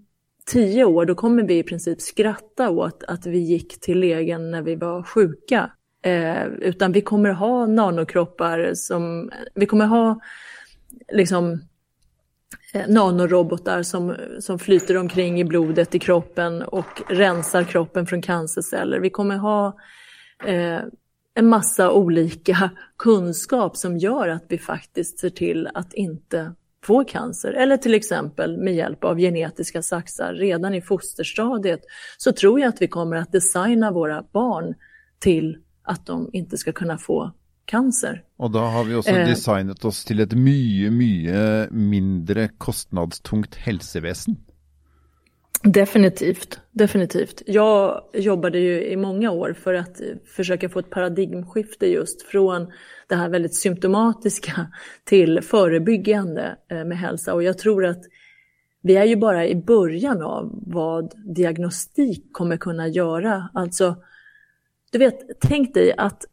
tio 0.46 0.86
år, 0.86 1.06
då 1.06 1.16
kommer 1.16 1.44
vi 1.44 1.58
i 1.58 1.64
princip 1.64 2.02
skratta 2.02 2.70
åt 2.70 3.04
att 3.04 3.26
vi 3.26 3.38
gick 3.38 3.80
till 3.80 4.00
lägen 4.00 4.52
när 4.52 4.62
vi 4.62 4.76
var 4.76 5.04
sjuka. 5.04 5.72
Eh, 6.04 6.46
utan 6.46 6.92
vi 6.92 7.02
kommer 7.02 7.30
ha 7.30 7.66
nanokroppar 7.66 8.72
som, 8.74 9.32
vi 9.56 9.66
kommer 9.66 9.86
ha 9.86 10.20
liksom 11.14 11.62
Eh, 12.74 12.88
nanorobotar 12.88 13.84
som, 13.84 14.16
som 14.40 14.60
flyter 14.60 14.98
omkring 14.98 15.40
i 15.40 15.44
blodet 15.44 15.96
i 15.96 16.00
kroppen 16.00 16.62
och 16.62 17.02
rensar 17.10 17.64
kroppen 17.64 18.08
från 18.08 18.22
cancerceller. 18.22 19.00
Vi 19.00 19.10
kommer 19.10 19.38
ha 19.38 19.80
eh, 20.46 20.82
en 21.34 21.48
massa 21.48 21.92
olika 21.92 22.70
kunskap 22.98 23.78
som 23.78 23.98
gör 23.98 24.28
att 24.28 24.46
vi 24.48 24.58
faktiskt 24.58 25.20
ser 25.20 25.30
till 25.30 25.70
att 25.74 25.94
inte 25.94 26.54
få 26.84 27.04
cancer. 27.04 27.54
Eller 27.54 27.78
till 27.78 27.94
exempel 27.94 28.58
med 28.58 28.76
hjälp 28.76 29.04
av 29.04 29.18
genetiska 29.18 29.82
saxar 29.82 30.34
redan 30.34 30.74
i 30.74 30.82
fosterstadiet 30.82 31.82
så 32.18 32.32
tror 32.32 32.60
jag 32.60 32.70
att 32.70 32.82
vi 32.82 32.88
kommer 32.88 33.18
att 33.18 33.32
designa 33.32 33.92
våra 33.92 34.24
barn 34.32 34.76
till 35.20 35.58
att 35.84 36.06
de 36.06 36.30
inte 36.34 36.58
ska 36.58 36.72
kunna 36.72 36.98
få 36.98 37.32
cancer. 37.68 38.22
Og 38.40 38.52
da 38.54 38.60
har 38.74 38.84
vi 38.88 38.96
også 38.96 39.14
Eh. 39.14 39.28
designet 39.28 39.86
oss 39.86 40.04
til 40.06 40.20
et 40.24 40.34
mye, 40.36 40.90
mye 40.92 41.68
mindre 41.72 42.50
kostnadstungt 42.58 43.56
helsevesen. 43.68 44.38
Definitivt, 45.64 46.60
definitivt. 46.72 47.42
Jag 47.48 48.02
jobbade 48.14 48.60
ju 48.60 48.86
i 48.88 48.96
många 48.96 49.32
år 49.32 49.54
för 49.54 49.74
att 49.74 50.02
försöka 50.36 50.70
få 50.70 50.80
ett 50.80 50.90
paradigmskifte 50.90 51.88
just 51.88 52.22
från 52.22 52.68
det 53.10 53.16
här 53.16 53.30
väldigt 53.30 53.56
symptomatiska 53.56 54.68
till 55.04 55.42
förebyggande 55.42 56.58
eh, 56.72 56.84
med 56.86 56.98
hälsa. 56.98 57.34
Och 57.34 57.44
jag 57.44 57.58
tror 57.58 57.86
att 57.86 58.04
vi 58.82 58.96
är 58.96 59.06
ju 59.06 59.16
bara 59.16 59.48
i 59.48 59.56
början 59.56 60.22
av 60.22 60.60
vad 60.68 61.14
diagnostik 61.36 62.34
kommer 62.34 62.58
kunna 62.58 62.88
göra. 62.88 63.50
Alltså, 63.54 63.96
du 64.92 64.98
vet, 65.00 65.20
tänk 65.42 65.74
dig 65.74 65.94
att 65.98 66.26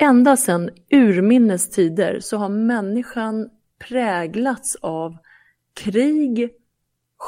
ända 0.00 0.36
sedan 0.36 0.70
urminnes 0.90 1.70
tider 1.70 2.20
så 2.20 2.36
har 2.36 2.48
människan 2.48 3.48
präglats 3.88 4.76
av 4.80 5.16
krig, 5.74 6.50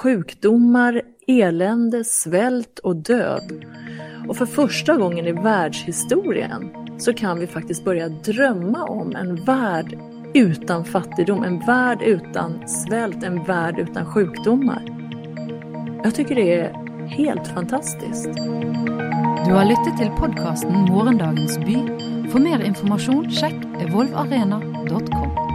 sjukdomar, 0.02 1.02
elände, 1.26 2.04
svält 2.04 2.78
och 2.78 2.96
död. 2.96 3.64
Och 4.28 4.36
för 4.36 4.46
första 4.46 4.96
gången 4.96 5.26
i 5.26 5.32
världshistorien 5.32 6.70
så 6.98 7.12
kan 7.12 7.38
vi 7.38 7.46
faktiskt 7.46 7.84
börja 7.84 8.08
drömma 8.08 8.84
om 8.84 9.16
en 9.16 9.44
värld 9.44 9.98
utan 10.34 10.84
fattigdom, 10.84 11.44
en 11.44 11.58
värld 11.58 12.02
utan 12.02 12.68
svält, 12.68 13.22
en 13.22 13.44
värld 13.44 13.78
utan 13.78 14.06
sjukdomar. 14.06 14.82
Jag 16.04 16.14
tycker 16.14 16.34
det 16.34 16.54
är 16.54 16.72
helt 17.08 17.48
fantastiskt. 17.48 18.34
Du 19.46 19.52
har 19.52 19.64
lyssnat 19.64 19.98
till 19.98 20.10
podcasten 20.10 20.72
Morgendagens 20.72 21.58
by. 21.58 22.12
For 22.32 22.40
mer 22.40 22.62
informasjon 22.64 23.26
sjekk 23.28 23.66
evolvarena.com. 23.84 25.51